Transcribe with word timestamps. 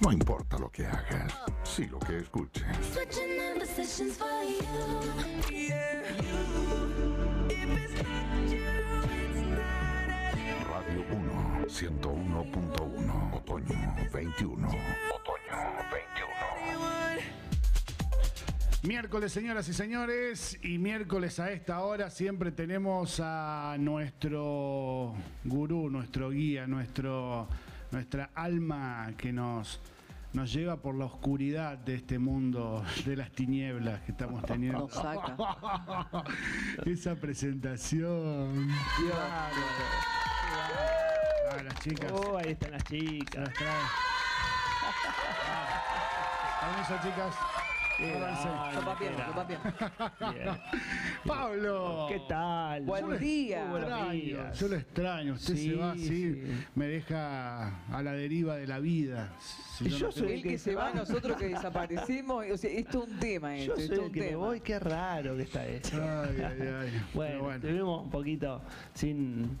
No 0.00 0.10
importa 0.10 0.58
lo 0.58 0.70
que 0.70 0.86
hagas, 0.86 1.34
sí 1.62 1.86
lo 1.86 1.98
que 1.98 2.16
escuches. 2.18 2.64
Radio 10.66 11.04
1, 11.12 11.66
101.1, 11.66 13.34
otoño 13.34 13.96
21. 14.10 14.68
Otoño 14.68 14.78
21. 15.92 16.40
Miércoles, 18.84 19.30
señoras 19.30 19.68
y 19.68 19.74
señores, 19.74 20.58
y 20.62 20.78
miércoles 20.78 21.38
a 21.38 21.52
esta 21.52 21.80
hora 21.80 22.08
siempre 22.08 22.52
tenemos 22.52 23.20
a 23.22 23.76
nuestro 23.78 25.14
gurú, 25.44 25.90
nuestro 25.90 26.30
guía, 26.30 26.66
nuestro, 26.66 27.46
nuestra 27.90 28.30
alma 28.34 29.12
que 29.16 29.32
nos, 29.32 29.80
nos 30.32 30.52
lleva 30.52 30.76
por 30.76 30.94
la 30.94 31.06
oscuridad 31.06 31.78
de 31.78 31.94
este 31.94 32.18
mundo 32.18 32.84
de 33.04 33.16
las 33.16 33.30
tinieblas 33.32 34.00
que 34.02 34.12
estamos 34.12 34.44
teniendo. 34.44 34.80
Nos 34.80 34.92
saca. 34.92 35.36
Esa 36.86 37.14
presentación. 37.16 38.70
A 41.50 41.62
las 41.62 41.80
chicas. 41.80 42.12
Oh, 42.12 42.36
ahí 42.38 42.52
están 42.52 42.72
las 42.72 42.84
chicas. 42.84 43.44
las 43.44 43.54
trae. 43.54 43.72
Permiso, 46.60 46.94
chicas. 47.02 47.59
Bien, 48.00 48.14
bien. 48.98 49.60
Bien. 50.34 50.58
Pablo. 51.26 52.06
¿Qué 52.08 52.20
tal? 52.28 52.82
Buenos 52.84 53.20
Yo 53.20 53.68
lo 53.68 53.78
extraño. 53.78 54.52
Yo 54.54 54.68
lo 54.68 54.76
extraño. 54.76 55.32
Usted 55.34 55.54
Sí, 55.56 55.70
se 55.70 55.76
va 55.76 55.92
así, 55.92 56.06
sí. 56.06 56.42
me 56.74 56.86
deja 56.86 57.66
a 57.92 58.02
la 58.02 58.12
deriva 58.12 58.56
de 58.56 58.66
la 58.66 58.78
vida. 58.78 59.32
Si 59.38 59.84
Y 59.86 59.88
no 59.90 59.96
yo 59.96 60.06
lo 60.06 60.12
soy 60.12 60.22
tengo- 60.22 60.34
El 60.34 60.42
que 60.42 60.58
se 60.58 60.74
va, 60.74 60.92
nosotros 60.92 61.36
que 61.36 61.48
desaparecimos. 61.48 62.46
O 62.50 62.56
sea, 62.56 62.70
esto 62.70 63.02
es 63.04 63.10
un 63.10 63.18
tema. 63.18 63.56
Yo 63.56 63.62
Esto, 63.62 63.74
soy 63.76 63.82
esto 63.84 63.94
es 63.94 63.98
el 64.00 64.04
un 64.06 64.12
que 64.12 64.20
me 64.20 64.26
tema. 64.28 64.38
voy, 64.38 64.60
qué 64.60 64.78
raro 64.78 65.36
que 65.36 65.42
está 65.42 65.66
esto. 65.66 65.96
Ay, 66.02 66.42
ay, 66.42 66.68
ay. 66.68 67.02
Bueno, 67.14 67.42
bueno. 67.42 67.56
estuvimos 67.56 68.04
un 68.04 68.10
poquito 68.10 68.62
sin. 68.94 69.58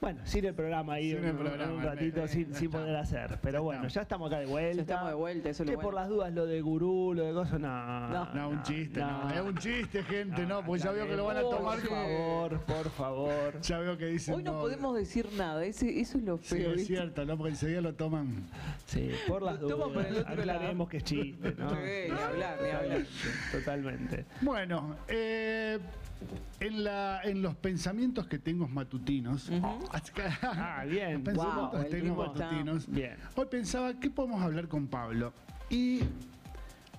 Bueno, 0.00 0.20
sin 0.24 0.44
el 0.44 0.54
programa 0.54 0.94
ahí 0.94 1.10
Sin 1.12 1.20
un, 1.20 1.24
el 1.26 1.36
programa, 1.36 1.72
un 1.72 1.82
ratito 1.82 2.24
eh, 2.24 2.28
sin, 2.28 2.70
poder 2.70 2.96
hacer. 2.96 3.38
Pero 3.42 3.58
Ya 3.58 3.60
bueno, 3.60 3.86
estamos. 3.86 3.94
ya 3.94 4.00
estamos 4.02 4.30
acá 4.30 4.40
de 4.40 4.46
vuelta. 4.46 4.76
Ya 4.76 4.82
estamos 4.82 5.08
de 5.08 5.14
vuelta, 5.14 5.48
eso 5.48 5.62
es 5.62 5.66
lo 5.66 5.70
Que 5.72 5.76
bueno. 5.76 5.86
por 5.88 5.94
las 5.94 6.08
dudas 6.08 6.32
lo 6.34 6.46
de 6.46 6.60
gurú, 6.60 7.14
lo 7.14 7.24
de 7.24 7.32
cosas, 7.32 7.58
no. 7.60 8.08
No. 8.08 8.34
No, 8.34 8.48
un 8.50 8.62
chiste, 8.62 9.00
no. 9.00 9.30
Es 9.30 9.40
un 9.40 9.56
chiste, 9.56 10.02
gente, 10.02 10.46
no, 10.46 10.62
porque 10.64 10.82
ya 10.82 10.90
veo 10.92 11.06
que 11.06 11.16
lo 11.16 11.24
van 11.24 11.36
a 11.38 11.40
tomar 11.40 11.80
sí. 11.80 11.86
Por 11.88 11.96
favor, 11.96 12.60
por 12.64 12.90
favor. 12.90 13.60
Ya 13.62 13.78
veo 13.78 13.96
que 13.96 14.06
dicen. 14.06 14.34
Hoy 14.34 14.42
no 14.42 14.58
podemos 14.58 14.94
decir 14.96 15.28
nada. 15.36 15.64
Ese, 15.64 15.98
eso 16.00 16.18
es 16.18 16.24
lo 16.24 16.36
Sí, 16.38 16.56
feo. 16.56 16.72
es 16.74 16.86
cierto, 16.86 17.24
¿no? 17.24 17.36
Porque 17.36 17.50
enseguida 17.52 17.80
lo 17.80 17.94
toman. 17.94 18.48
Sí, 18.84 19.10
por 19.26 19.42
las 19.42 19.60
Lo 19.60 19.68
dudas. 19.68 19.88
por 19.92 20.06
el 20.06 20.16
otro 20.18 20.34
lado. 20.44 20.50
Aclaremos 20.58 20.88
que 20.88 20.96
es 20.98 21.04
chiste, 21.04 21.54
¿no? 21.58 21.70
Sí, 21.70 21.76
ni 22.06 22.10
hablar, 22.20 22.58
ni 22.62 22.68
hablar. 22.70 23.02
Totalmente. 23.50 24.24
Bueno, 24.42 24.96
eh, 25.08 25.78
en, 26.60 26.84
la, 26.84 27.20
en 27.22 27.42
los 27.42 27.54
pensamientos 27.56 28.26
que 28.26 28.38
tengo 28.38 28.66
matutinos. 28.68 29.50
Ah, 30.42 30.84
bien. 30.88 31.14
Los 31.14 31.22
pensamientos 31.22 31.72
Wow, 31.72 31.82
que 31.82 31.88
tengo 31.90 32.24
está- 32.26 32.44
matutinos. 32.46 32.86
Bien. 32.88 33.16
Hoy 33.34 33.46
pensaba, 33.46 33.94
¿qué 34.00 34.10
podemos 34.10 34.42
hablar 34.42 34.68
con 34.68 34.86
Pablo? 34.86 35.32
Y 35.70 36.00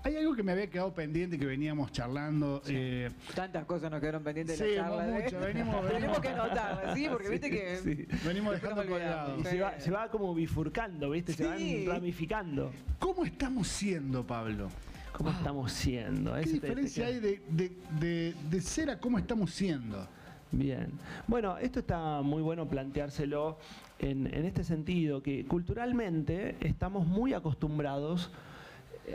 hay 0.03 0.15
algo 0.15 0.35
que 0.35 0.43
me 0.43 0.51
había 0.53 0.67
quedado 0.69 0.93
pendiente 0.93 1.38
que 1.38 1.45
veníamos 1.45 1.91
charlando. 1.91 2.61
eh, 2.67 3.09
Tantas 3.35 3.65
cosas 3.65 3.89
nos 3.91 3.99
quedaron 3.99 4.23
pendientes 4.23 4.57
de 4.59 4.65
Sí, 4.69 4.75
la 4.75 4.83
charla. 4.83 5.07
¿eh? 5.19 5.23
mucho, 5.23 5.39
venimos- 5.39 5.47
Tenemos 5.88 5.91
venimos- 5.91 6.19
que 6.21 6.27
anotarlas, 6.29 6.95
¿sí? 6.95 7.07
Porque 7.09 7.29
viste 7.29 7.49
que. 7.49 7.77
sí. 7.77 8.07
venimos 8.25 8.53
dejando 8.53 8.85
colgados. 8.85 9.39
Y 9.41 9.43
se 9.45 9.59
va, 9.61 9.79
se 9.79 9.91
va 9.91 10.09
como 10.09 10.33
bifurcando, 10.33 11.09
¿viste? 11.11 11.33
Se 11.33 11.57
Sí. 11.57 11.85
van 11.88 11.95
ramificando. 11.95 12.71
¿Cómo 12.99 13.25
estamos 13.25 13.67
siendo, 13.67 14.25
Pablo? 14.25 14.69
¿Cómo 15.13 15.31
estamos 15.31 15.72
siendo? 15.72 16.33
¿Qué 16.36 16.41
Ese 16.41 16.53
te- 16.53 16.59
te 16.59 16.67
diferencia 16.67 17.05
hay 17.08 17.19
de, 17.19 17.41
de- 17.50 17.72
de- 18.00 18.36
de 18.50 18.61
ser 18.61 18.89
a 18.89 19.00
cómo 19.00 19.17
estamos 19.17 19.52
siendo? 19.52 20.07
Bien. 20.51 20.88
Bueno, 21.28 21.57
esto 21.57 21.79
está 21.79 22.22
muy 22.22 22.41
bueno 22.41 22.68
planteárselo 22.68 23.57
en, 24.00 24.28
en 24.34 24.45
este 24.45 24.63
sentido, 24.63 25.22
que 25.22 25.45
culturalmente 25.45 26.56
estamos 26.62 27.06
muy 27.06 27.34
acostumbrados 27.34 28.31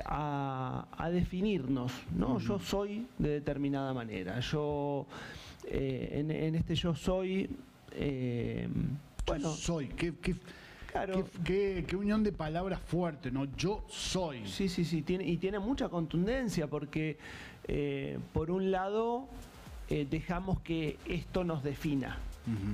a, 0.04 0.86
a 0.96 1.10
definirnos, 1.10 1.92
¿no? 2.16 2.38
Yo 2.38 2.58
soy 2.58 3.06
de 3.18 3.28
determinada 3.30 3.94
manera. 3.94 4.40
Yo, 4.40 5.06
eh, 5.66 6.10
en, 6.14 6.30
en 6.30 6.54
este 6.54 6.74
yo 6.74 6.94
soy, 6.94 7.48
eh, 7.92 8.68
Bueno, 8.70 8.98
bueno, 9.26 9.50
soy. 9.54 9.88
¿Qué, 9.88 10.14
qué, 10.20 10.34
Claro. 10.92 11.24
qué- 11.42 11.42
qué- 11.44 11.84
qué 11.88 11.96
unión 11.96 12.22
de 12.22 12.32
palabras 12.32 12.78
fuerte, 12.80 13.30
¿no? 13.32 13.46
Yo 13.56 13.82
soy. 13.88 14.46
Sí, 14.46 14.68
sí, 14.68 14.84
sí, 14.84 15.02
tiene, 15.02 15.24
y 15.26 15.38
tiene 15.38 15.58
mucha 15.58 15.88
contundencia 15.88 16.66
porque, 16.66 17.16
eh, 17.66 18.18
por 18.34 18.50
un 18.50 18.70
lado, 18.70 19.26
eh, 19.88 20.06
dejamos 20.08 20.60
que 20.60 20.98
esto 21.06 21.44
nos 21.44 21.62
defina. 21.62 22.18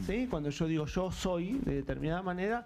¿sí? 0.06 0.26
Cuando 0.30 0.48
yo 0.48 0.66
digo 0.66 0.86
yo 0.86 1.12
soy 1.12 1.58
de 1.64 1.74
determinada 1.74 2.22
manera, 2.22 2.64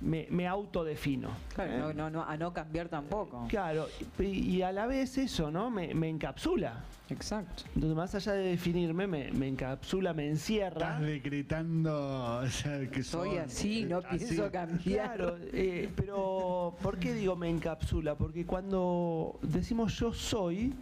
me, 0.00 0.26
me 0.30 0.46
autodefino. 0.46 1.30
Claro, 1.54 1.72
¿eh? 1.72 1.78
no, 1.78 1.92
no, 1.92 2.10
no, 2.10 2.22
a 2.24 2.36
no 2.36 2.52
cambiar 2.52 2.88
tampoco. 2.88 3.46
Claro, 3.48 3.88
y, 4.18 4.24
y 4.56 4.62
a 4.62 4.72
la 4.72 4.86
vez 4.86 5.18
eso, 5.18 5.50
¿no? 5.50 5.70
Me, 5.70 5.94
me 5.94 6.08
encapsula. 6.08 6.84
Exacto. 7.10 7.64
Entonces, 7.74 7.96
más 7.96 8.14
allá 8.14 8.32
de 8.32 8.48
definirme, 8.50 9.06
me, 9.06 9.32
me 9.32 9.48
encapsula, 9.48 10.12
me 10.12 10.28
encierra. 10.28 10.88
Estás 10.96 11.00
decretando 11.00 12.40
o 12.42 12.46
sea, 12.48 12.80
que 12.90 13.02
Soy 13.02 13.30
soy 13.30 13.38
así, 13.38 13.84
no 13.86 13.98
así. 13.98 14.18
pienso 14.18 14.50
cambiar. 14.52 15.16
Claro, 15.16 15.38
eh, 15.52 15.88
pero 15.96 16.76
¿por 16.82 16.98
qué 16.98 17.14
digo 17.14 17.34
me 17.34 17.48
encapsula? 17.48 18.14
Porque 18.14 18.44
cuando 18.44 19.38
decimos 19.42 19.98
yo 19.98 20.12
soy, 20.12 20.74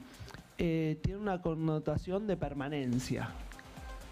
eh, 0.59 0.99
tiene 1.03 1.21
una 1.21 1.41
connotación 1.41 2.27
de 2.27 2.37
permanencia. 2.37 3.29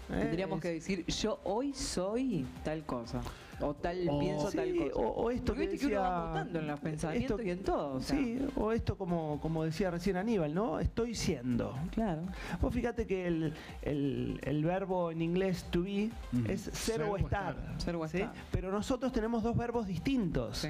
¿eh? 0.09 0.19
Tendríamos 0.21 0.57
Es- 0.57 0.61
que 0.61 0.69
decir, 0.71 1.05
yo 1.07 1.39
hoy 1.43 1.73
soy 1.73 2.45
tal 2.63 2.83
cosa. 2.85 3.19
O 3.61 3.73
tal, 3.73 4.07
O- 4.09 4.19
pienso 4.19 4.51
Sí, 4.51 4.57
tal 4.57 4.75
cosa. 4.77 4.95
o, 4.95 5.01
o 5.23 5.31
esto 5.31 5.45
Porque 5.45 5.61
que 5.61 5.67
viste 5.71 5.87
que 5.87 5.93
uno 5.93 6.01
decía, 6.03 6.09
va 6.17 6.27
mutando 6.27 6.59
en 6.59 6.67
los 6.67 6.79
pensamientos 6.79 7.41
y 7.43 7.49
en 7.49 7.63
todo. 7.63 7.93
o 7.95 7.99
sea. 8.01 8.17
Sí, 8.17 8.39
o 8.55 8.71
esto 8.71 8.97
como, 8.97 9.39
como 9.41 9.63
decía 9.63 9.89
recién 9.91 10.17
Aníbal, 10.17 10.53
¿no? 10.53 10.79
Estoy 10.79 11.15
siendo. 11.15 11.73
Claro. 11.91 12.21
Vos 12.61 12.73
fíjate 12.73 13.07
que 13.07 13.27
el, 13.27 13.53
el- 13.81 14.39
el 14.43 14.63
verbo 14.65 15.11
en 15.11 15.21
inglés 15.21 15.65
to 15.71 15.83
be 15.83 16.09
es 16.47 16.61
ser, 16.61 16.73
Ser 16.75 17.01
o 17.03 17.17
estar. 17.17 17.55
Ser 17.77 17.95
o 17.95 18.07
¿sí? 18.07 18.17
estar. 18.17 18.33
Pero 18.51 18.71
nosotros 18.71 19.11
tenemos 19.13 19.41
dos 19.43 19.55
verbos 19.55 19.87
distintos. 19.87 20.57
Sí. 20.59 20.69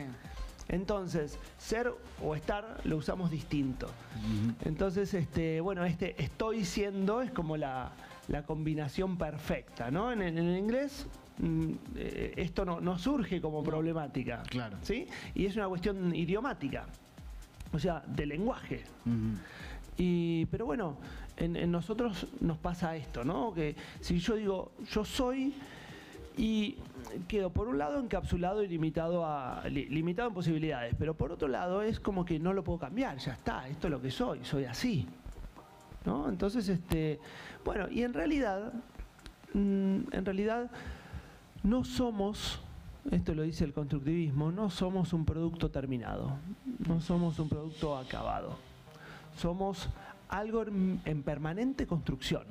Entonces, 0.67 1.37
ser 1.59 1.93
o 2.23 2.35
estar 2.35 2.81
lo 2.85 2.97
usamos 2.97 3.29
distinto. 3.29 3.87
Entonces, 4.63 5.13
este, 5.13 5.61
bueno, 5.61 5.85
este 5.85 6.21
estoy 6.21 6.65
siendo 6.65 7.21
es 7.21 7.29
como 7.31 7.55
la, 7.57 7.91
la 8.27 8.43
combinación 8.43 9.17
perfecta, 9.17 9.91
¿no? 9.91 10.11
En, 10.11 10.21
el- 10.23 10.37
en 10.37 10.45
el 10.47 10.57
inglés 10.57 11.05
esto 11.95 12.65
no, 12.65 12.79
no 12.79 12.97
surge 12.97 13.41
como 13.41 13.63
problemática. 13.63 14.43
Claro. 14.49 14.77
¿Sí? 14.81 15.07
Y 15.33 15.45
es 15.45 15.55
una 15.55 15.67
cuestión 15.67 16.13
idiomática. 16.15 16.85
O 17.73 17.79
sea, 17.79 18.03
de 18.07 18.25
lenguaje. 18.25 18.83
Y, 19.97 20.45
pero 20.47 20.65
bueno, 20.65 20.97
en, 21.37 21.55
en 21.55 21.71
nosotros 21.71 22.27
nos 22.41 22.57
pasa 22.57 22.95
esto, 22.95 23.23
¿no? 23.23 23.53
Que 23.53 23.75
si 23.99 24.19
yo 24.19 24.35
digo 24.35 24.71
yo 24.91 25.03
soy 25.05 25.53
y 26.37 26.77
quedo 27.27 27.49
por 27.49 27.67
un 27.69 27.77
lado 27.77 27.99
encapsulado 27.99 28.61
y 28.63 28.67
limitado 28.67 29.25
a 29.25 29.63
li- 29.69 29.85
limitado 29.87 30.27
en 30.29 30.33
posibilidades, 30.33 30.93
pero 30.99 31.13
por 31.13 31.31
otro 31.31 31.47
lado 31.47 31.81
es 31.81 31.99
como 32.01 32.25
que 32.25 32.39
no 32.39 32.51
lo 32.53 32.61
puedo 32.63 32.79
cambiar, 32.79 33.17
ya 33.17 33.33
está, 33.33 33.67
esto 33.69 33.87
es 33.87 33.91
lo 33.91 34.01
que 34.01 34.11
soy, 34.11 34.39
soy 34.43 34.65
así. 34.65 35.07
¿No? 36.05 36.27
Entonces, 36.29 36.67
este, 36.69 37.19
bueno, 37.63 37.89
y 37.89 38.03
en 38.03 38.13
realidad 38.13 38.73
mm, 39.53 39.99
en 40.11 40.25
realidad 40.25 40.69
no 41.65 41.83
somos 41.83 42.61
esto 43.11 43.35
lo 43.35 43.43
dice 43.43 43.63
el 43.65 43.73
constructivismo, 43.73 44.51
no 44.51 44.69
somos 44.71 45.13
un 45.13 45.25
producto 45.25 45.69
terminado, 45.69 46.37
no 46.87 46.99
somos 47.01 47.37
un 47.39 47.49
producto 47.49 47.97
acabado 47.97 48.57
somos 49.37 49.89
algo 50.29 50.63
en, 50.63 51.01
en 51.05 51.23
permanente 51.23 51.85
construcción. 51.85 52.43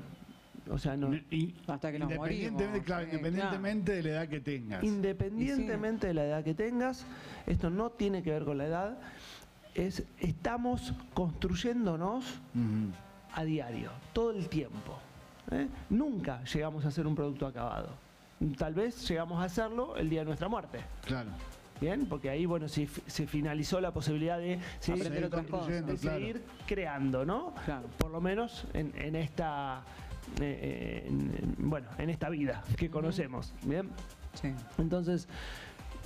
O 0.70 0.78
sea, 0.78 0.96
no, 0.96 1.14
Y- 1.30 1.54
Hasta 1.66 1.92
que 1.92 1.98
nos 1.98 2.10
independientemente, 2.10 2.64
morimos, 2.66 2.86
claro, 2.86 3.04
sí, 3.04 3.16
independientemente 3.16 3.92
de 3.92 4.02
la 4.02 4.08
edad 4.10 4.28
que 4.28 4.40
tengas. 4.40 4.84
independientemente 4.84 6.06
de 6.06 6.14
la 6.14 6.24
edad 6.24 6.44
que 6.44 6.54
tengas, 6.54 7.06
esto 7.46 7.68
no 7.70 7.90
tiene 7.90 8.22
que 8.22 8.30
ver 8.30 8.44
con 8.44 8.58
la 8.58 8.66
edad, 8.66 8.98
es 9.74 10.04
estamos 10.20 10.94
construyéndonos 11.12 12.24
a 13.34 13.44
diario, 13.44 13.90
todo 14.12 14.30
el 14.30 14.48
tiempo. 14.48 14.98
¿eh? 15.50 15.68
Nunca 15.90 16.42
llegamos 16.44 16.84
a 16.86 16.90
ser 16.90 17.06
un 17.06 17.14
producto 17.14 17.46
acabado. 17.46 17.90
Tal 18.58 18.74
vez 18.74 19.08
llegamos 19.08 19.40
a 19.40 19.44
hacerlo 19.44 19.96
el 19.96 20.10
día 20.10 20.20
de 20.20 20.26
nuestra 20.26 20.48
muerte. 20.48 20.80
Claro. 21.06 21.30
Bien, 21.80 22.06
porque 22.06 22.30
ahí 22.30 22.46
bueno 22.46 22.68
se, 22.68 22.88
se 23.06 23.26
finalizó 23.26 23.80
la 23.80 23.92
posibilidad 23.92 24.38
de 24.38 24.60
seguir, 24.78 25.02
Aprender 25.06 25.12
Seguir 25.12 25.24
otras 25.26 25.46
construyendo, 25.46 25.92
de 25.92 25.98
claro. 25.98 26.18
seguir 26.18 26.42
creando, 26.66 27.24
¿no? 27.24 27.54
Claro. 27.64 27.86
Por 27.98 28.10
lo 28.10 28.20
menos 28.20 28.66
en, 28.74 28.92
en 28.96 29.16
esta 29.16 29.82
eh, 30.40 31.04
en- 31.08 31.34
en- 31.36 31.70
bueno, 31.70 31.88
en 31.98 32.10
esta 32.10 32.28
vida 32.28 32.62
que 32.76 32.90
conocemos. 32.90 33.52
Bien. 33.64 33.88
Sí. 34.40 34.52
Entonces, 34.78 35.28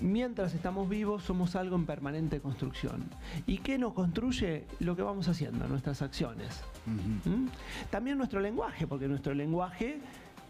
mientras 0.00 0.54
estamos 0.54 0.88
vivos 0.88 1.22
somos 1.24 1.54
algo 1.54 1.76
en 1.76 1.84
permanente 1.86 2.40
construcción. 2.40 3.04
¿Y 3.46 3.58
qué 3.58 3.78
nos 3.78 3.92
construye? 3.92 4.64
Lo 4.80 4.96
que 4.96 5.02
vamos 5.02 5.28
haciendo, 5.28 5.68
nuestras 5.68 6.02
acciones. 6.02 6.62
¿Mm? 6.86 7.46
También 7.90 8.16
nuestro 8.16 8.40
lenguaje, 8.40 8.86
porque 8.86 9.06
nuestro 9.06 9.34
lenguaje 9.34 9.98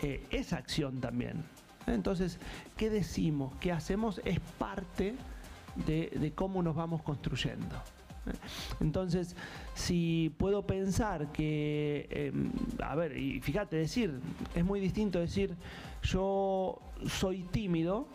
eh, 0.00 0.24
es 0.30 0.52
acción 0.52 1.00
también. 1.00 1.42
Entonces, 1.94 2.38
¿qué 2.76 2.90
decimos? 2.90 3.54
¿Qué 3.60 3.72
hacemos? 3.72 4.20
Es 4.24 4.40
parte 4.58 5.14
de, 5.86 6.10
de 6.18 6.32
cómo 6.32 6.62
nos 6.62 6.76
vamos 6.76 7.02
construyendo. 7.02 7.76
Entonces, 8.80 9.34
si 9.74 10.34
puedo 10.38 10.66
pensar 10.66 11.32
que, 11.32 12.06
eh, 12.10 12.32
a 12.82 12.94
ver, 12.94 13.16
y 13.16 13.40
fíjate, 13.40 13.76
decir, 13.76 14.20
es 14.54 14.64
muy 14.64 14.80
distinto 14.80 15.18
decir 15.18 15.54
yo 16.02 16.80
soy 17.06 17.42
tímido 17.44 18.06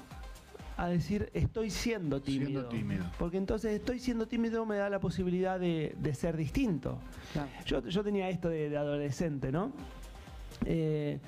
a 0.77 0.87
decir 0.87 1.29
estoy 1.33 1.69
siendo 1.69 2.21
tímido. 2.21 2.49
Siendo 2.49 2.69
tímido. 2.69 3.05
Porque 3.17 3.37
entonces 3.37 3.73
estoy 3.73 3.99
siendo 3.99 4.27
tímido 4.27 4.65
me 4.65 4.77
da 4.77 4.89
la 4.89 4.99
posibilidad 4.99 5.59
de, 5.59 5.95
de 5.97 6.15
ser 6.15 6.37
distinto. 6.37 6.99
Claro. 7.31 7.49
Yo, 7.65 7.87
yo 7.87 8.03
tenía 8.03 8.29
esto 8.29 8.49
de, 8.49 8.69
de 8.69 8.77
adolescente, 8.77 9.51
¿no? 9.51 9.71
Eh, 10.65 11.19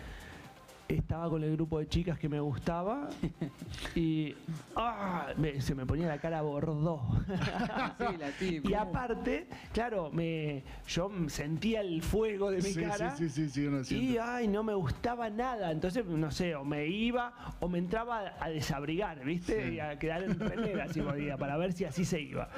estaba 0.87 1.29
con 1.29 1.43
el 1.43 1.51
grupo 1.53 1.79
de 1.79 1.87
chicas 1.87 2.19
que 2.19 2.29
me 2.29 2.39
gustaba 2.39 3.09
y 3.95 4.35
¡ah! 4.75 5.29
me- 5.37 5.59
se 5.61 5.73
me 5.73 5.85
ponía 5.85 6.07
la 6.07 6.19
cara 6.19 6.41
bordó. 6.41 7.01
Sí, 7.97 8.17
la 8.19 8.29
típica. 8.37 8.69
y 8.69 8.73
aparte, 8.73 9.47
claro, 9.73 10.11
me, 10.11 10.63
yo 10.87 11.09
sentía 11.27 11.81
el 11.81 12.01
fuego 12.03 12.51
de 12.51 12.57
mi 12.57 12.63
Sí, 12.73 12.81
cara. 12.81 13.15
sí, 13.15 13.29
sí, 13.29 13.45
sí, 13.45 13.49
sí, 13.49 13.65
uno 13.67 13.81
Y 13.81 13.85
siente. 13.85 14.19
ay, 14.19 14.47
no 14.47 14.63
me 14.63 14.73
gustaba 14.75 15.29
nada. 15.29 15.71
Entonces, 15.71 16.05
no 16.05 16.29
sé, 16.31 16.55
o 16.55 16.63
me 16.63 16.85
iba 16.87 17.33
o 17.59 17.67
me 17.67 17.79
entraba 17.79 18.33
a 18.39 18.49
desabrigar, 18.49 19.23
¿viste? 19.25 19.69
Sí. 19.69 19.75
Y 19.75 19.79
a 19.79 19.97
quedar 19.97 20.23
en 20.23 20.39
remera 20.39 20.87
si 20.91 21.01
podía, 21.01 21.37
para 21.37 21.57
ver 21.57 21.73
si 21.73 21.85
así 21.85 22.05
se 22.05 22.21
iba. 22.21 22.49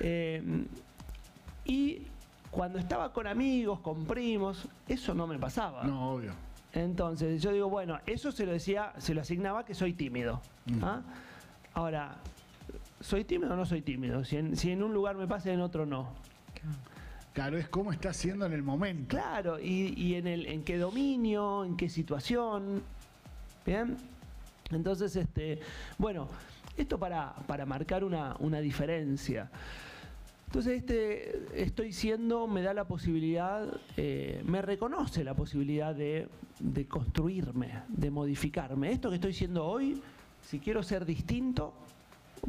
Eh, 0.00 0.64
y 1.64 2.02
cuando 2.50 2.78
estaba 2.78 3.12
con 3.12 3.26
amigos, 3.26 3.80
con 3.80 4.06
primos, 4.06 4.68
eso 4.88 5.14
no 5.14 5.26
me 5.26 5.38
pasaba. 5.38 5.84
No, 5.84 6.14
obvio. 6.14 6.32
Entonces 6.72 7.42
yo 7.42 7.52
digo, 7.52 7.68
bueno, 7.68 7.98
eso 8.06 8.30
se 8.30 8.46
lo 8.46 8.52
decía, 8.52 8.92
se 8.98 9.14
lo 9.14 9.20
asignaba 9.20 9.64
que 9.64 9.74
soy 9.74 9.92
tímido. 9.92 10.40
Mm. 10.66 10.84
¿ah? 10.84 11.02
Ahora, 11.74 12.16
¿soy 13.00 13.24
tímido 13.24 13.52
o 13.52 13.56
no 13.56 13.66
soy 13.66 13.82
tímido? 13.82 14.24
Si 14.24 14.36
en, 14.36 14.56
si 14.56 14.70
en 14.70 14.82
un 14.82 14.92
lugar 14.92 15.16
me 15.16 15.26
pasa 15.26 15.50
y 15.50 15.54
en 15.54 15.60
otro 15.60 15.86
no. 15.86 16.12
Claro, 17.32 17.58
es 17.58 17.68
cómo 17.68 17.92
está 17.92 18.10
haciendo 18.10 18.44
en 18.46 18.52
el 18.52 18.62
momento. 18.62 19.16
Claro, 19.16 19.58
y, 19.60 19.94
y 19.96 20.16
en, 20.16 20.26
el, 20.26 20.46
en 20.46 20.62
qué 20.64 20.78
dominio, 20.78 21.64
en 21.64 21.76
qué 21.76 21.88
situación. 21.88 22.82
Bien. 23.64 23.96
Entonces, 24.70 25.14
este, 25.16 25.60
bueno, 25.98 26.28
esto 26.76 26.98
para, 26.98 27.34
para 27.46 27.66
marcar 27.66 28.04
una, 28.04 28.36
una 28.40 28.60
diferencia. 28.60 29.50
Entonces, 30.50 30.78
este 30.78 31.62
estoy 31.62 31.92
siendo, 31.92 32.48
me 32.48 32.60
da 32.60 32.74
la 32.74 32.84
posibilidad, 32.84 33.68
eh, 33.96 34.42
me 34.44 34.60
reconoce 34.60 35.22
la 35.22 35.32
posibilidad 35.32 35.94
de, 35.94 36.28
construirme, 36.88 37.84
de 37.86 38.10
modificarme. 38.10 38.90
Esto 38.90 39.10
que 39.10 39.14
estoy 39.14 39.32
siendo 39.32 39.64
hoy, 39.64 40.02
si 40.42 40.58
quiero 40.58 40.82
ser 40.82 41.06
distinto, 41.06 41.72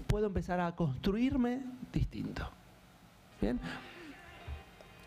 puedo 0.08 0.26
empezar 0.26 0.60
a 0.62 0.76
construirme 0.76 1.62
distinto. 1.94 2.50
Bien. 3.40 3.60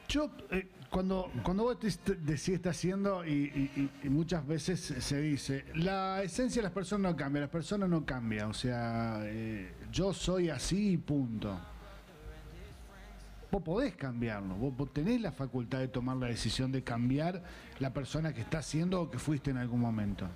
Yo, 0.08 0.30
eh, 0.52 0.68
cuando, 0.88 1.32
cuando 1.42 1.64
vos 1.64 1.78
decís 1.80 2.48
está 2.50 2.70
haciendo, 2.70 3.26
y 3.26 3.90
muchas 4.04 4.46
veces 4.46 4.78
se 4.80 5.20
dice, 5.20 5.64
la 5.74 6.22
esencia 6.22 6.62
de 6.62 6.68
las 6.68 6.72
personas 6.72 7.10
no 7.10 7.16
cambia, 7.16 7.40
las 7.40 7.50
personas 7.50 7.88
no 7.88 8.06
cambian, 8.06 8.50
o 8.50 8.54
sea, 8.54 9.18
eh, 9.24 9.74
yo 9.90 10.14
soy 10.14 10.48
así 10.48 10.92
y 10.92 10.96
punto. 10.96 11.73
Vos 13.54 13.62
podés 13.62 13.94
cambiarlo, 13.94 14.56
vos, 14.56 14.76
vos 14.76 14.92
tenés 14.92 15.20
la 15.20 15.30
facultad 15.30 15.78
de 15.78 15.86
tomar 15.86 16.16
la 16.16 16.26
decisión 16.26 16.72
de 16.72 16.82
cambiar 16.82 17.40
la 17.78 17.92
persona 17.92 18.32
que 18.34 18.40
está 18.40 18.60
siendo 18.62 19.00
o 19.02 19.08
que 19.12 19.20
fuiste 19.20 19.52
en 19.52 19.58
algún 19.58 19.78
momento. 19.78 20.26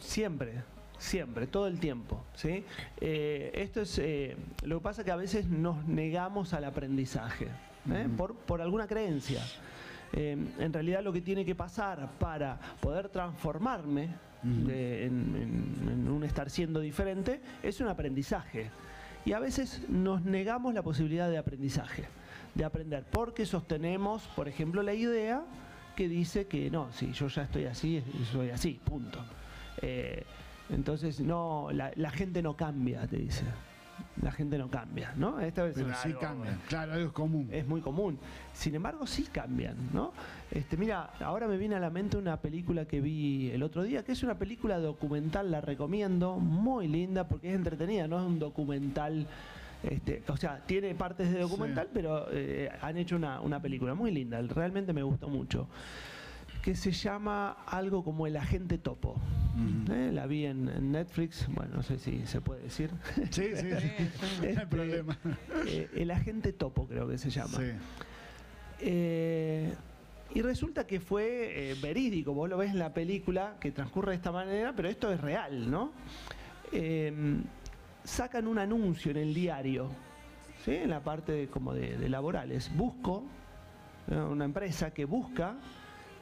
Siempre, 0.00 0.62
siempre, 0.96 1.46
todo 1.48 1.66
el 1.66 1.78
tiempo. 1.78 2.24
¿sí? 2.34 2.64
Eh, 2.98 3.50
esto 3.56 3.82
es. 3.82 3.98
eh, 3.98 4.38
lo 4.62 4.78
que 4.78 4.82
pasa 4.84 5.04
que 5.04 5.10
a 5.10 5.16
veces 5.16 5.46
nos 5.50 5.84
negamos 5.86 6.54
al 6.54 6.64
aprendizaje 6.64 7.48
¿eh? 7.92 8.08
por, 8.16 8.34
por 8.34 8.62
alguna 8.62 8.86
creencia. 8.86 9.42
Eh, 10.14 10.38
en 10.58 10.72
realidad, 10.72 11.02
lo 11.04 11.12
que 11.12 11.20
tiene 11.20 11.44
que 11.44 11.54
pasar 11.54 12.08
para 12.18 12.58
poder 12.80 13.10
transformarme 13.10 14.08
de- 14.42 15.04
en, 15.04 15.14
en- 15.36 15.88
en 15.92 16.08
un 16.08 16.24
estar 16.24 16.48
siendo 16.48 16.80
diferente 16.80 17.42
es 17.62 17.82
un 17.82 17.88
aprendizaje. 17.88 18.70
Y 19.26 19.32
a 19.34 19.40
veces 19.40 19.82
nos 19.90 20.22
negamos 20.22 20.72
la 20.72 20.82
posibilidad 20.82 21.28
de 21.28 21.36
aprendizaje, 21.36 22.04
de 22.56 22.64
aprender, 22.64 23.04
porque 23.10 23.44
sostenemos, 23.46 24.22
por 24.34 24.48
ejemplo, 24.48 24.82
la 24.82 24.94
idea 24.94 25.42
que 25.94 26.08
dice 26.08 26.46
que 26.46 26.70
no, 26.70 26.90
si 26.92 27.12
yo 27.12 27.28
ya 27.28 27.42
estoy 27.42 27.64
así, 27.66 28.02
soy 28.32 28.50
así, 28.50 28.80
punto. 28.84 29.18
Eh, 29.82 30.24
entonces, 30.70 31.20
no, 31.20 31.68
la, 31.72 31.92
la 31.96 32.10
gente 32.10 32.42
no 32.42 32.56
cambia, 32.56 33.06
te 33.06 33.16
dice. 33.18 33.44
La 34.22 34.30
gente 34.30 34.58
no 34.58 34.68
cambia, 34.68 35.14
¿no? 35.16 35.40
Esta 35.40 35.66
es 35.68 35.74
Pero 35.74 35.88
sí 35.94 36.08
algo- 36.08 36.20
cambian, 36.20 36.60
claro, 36.68 36.92
algo 36.92 37.06
es 37.06 37.12
común. 37.12 37.48
es 37.50 37.66
muy 37.66 37.80
común. 37.80 38.18
Sin 38.52 38.74
embargo, 38.74 39.06
sí 39.06 39.24
cambian, 39.32 39.74
¿no? 39.94 40.12
Este, 40.50 40.76
mira, 40.76 41.10
ahora 41.20 41.46
me 41.46 41.56
viene 41.56 41.76
a 41.76 41.80
la 41.80 41.88
mente 41.88 42.16
una 42.18 42.36
película 42.38 42.84
que 42.86 43.00
vi 43.00 43.50
el 43.52 43.62
otro 43.62 43.82
día, 43.82 44.04
que 44.04 44.12
es 44.12 44.22
una 44.22 44.34
película 44.38 44.78
documental, 44.78 45.50
la 45.50 45.60
recomiendo, 45.62 46.36
muy 46.38 46.88
linda 46.88 47.26
porque 47.26 47.48
es 47.50 47.54
entretenida, 47.56 48.06
no 48.06 48.18
es 48.18 48.26
un 48.26 48.38
documental. 48.38 49.26
Este, 49.90 50.22
o 50.28 50.36
sea, 50.36 50.60
tiene 50.66 50.94
partes 50.94 51.32
de 51.32 51.38
documental, 51.40 51.84
Sí. 51.86 51.90
pero 51.94 52.26
eh, 52.32 52.68
han 52.80 52.96
hecho 52.96 53.16
una, 53.16 53.40
una 53.40 53.60
película 53.62 53.94
muy 53.94 54.10
linda, 54.10 54.40
realmente 54.42 54.92
me 54.92 55.02
gustó 55.02 55.28
mucho, 55.28 55.68
que 56.62 56.74
se 56.74 56.90
llama 56.90 57.52
algo 57.66 58.02
como 58.02 58.26
El 58.26 58.36
Agente 58.36 58.78
Topo. 58.78 59.14
¿eh? 59.92 60.10
La 60.12 60.26
vi 60.26 60.44
en, 60.46 60.68
en 60.68 60.90
Netflix, 60.90 61.46
bueno, 61.48 61.76
no 61.76 61.82
sé 61.84 61.98
si 61.98 62.26
se 62.26 62.40
puede 62.40 62.62
decir. 62.62 62.90
Sí, 63.30 63.50
sí, 63.54 63.70
sí. 63.78 64.08
no 64.40 64.42
hay 64.42 64.48
Este, 64.50 64.66
problema. 64.66 65.16
Eh, 65.68 65.88
el 65.94 66.10
Agente 66.10 66.52
Topo 66.52 66.88
creo 66.88 67.06
que 67.08 67.18
se 67.18 67.30
llama. 67.30 67.56
Sí. 67.58 67.70
Eh, 68.80 69.72
y 70.34 70.42
resulta 70.42 70.86
que 70.86 70.98
fue 71.00 71.74
verídico, 71.80 72.34
vos 72.34 72.48
lo 72.50 72.56
ves 72.58 72.72
en 72.72 72.80
la 72.80 72.92
película 72.92 73.54
que 73.60 73.70
transcurre 73.70 74.10
de 74.10 74.16
esta 74.16 74.32
manera, 74.32 74.74
pero 74.74 74.88
esto 74.88 75.12
es 75.12 75.20
real, 75.20 75.70
¿no? 75.70 75.92
Sacan 78.06 78.46
un 78.46 78.58
anuncio 78.58 79.10
en 79.10 79.16
el 79.16 79.34
diario, 79.34 79.88
¿sí? 80.64 80.74
en 80.76 80.90
la 80.90 81.00
parte 81.00 81.32
de- 81.32 81.48
como 81.48 81.74
de, 81.74 81.98
de 81.98 82.08
laborales. 82.08 82.70
Busco, 82.74 83.24
una 84.08 84.44
empresa 84.44 84.92
que 84.94 85.04
busca 85.04 85.54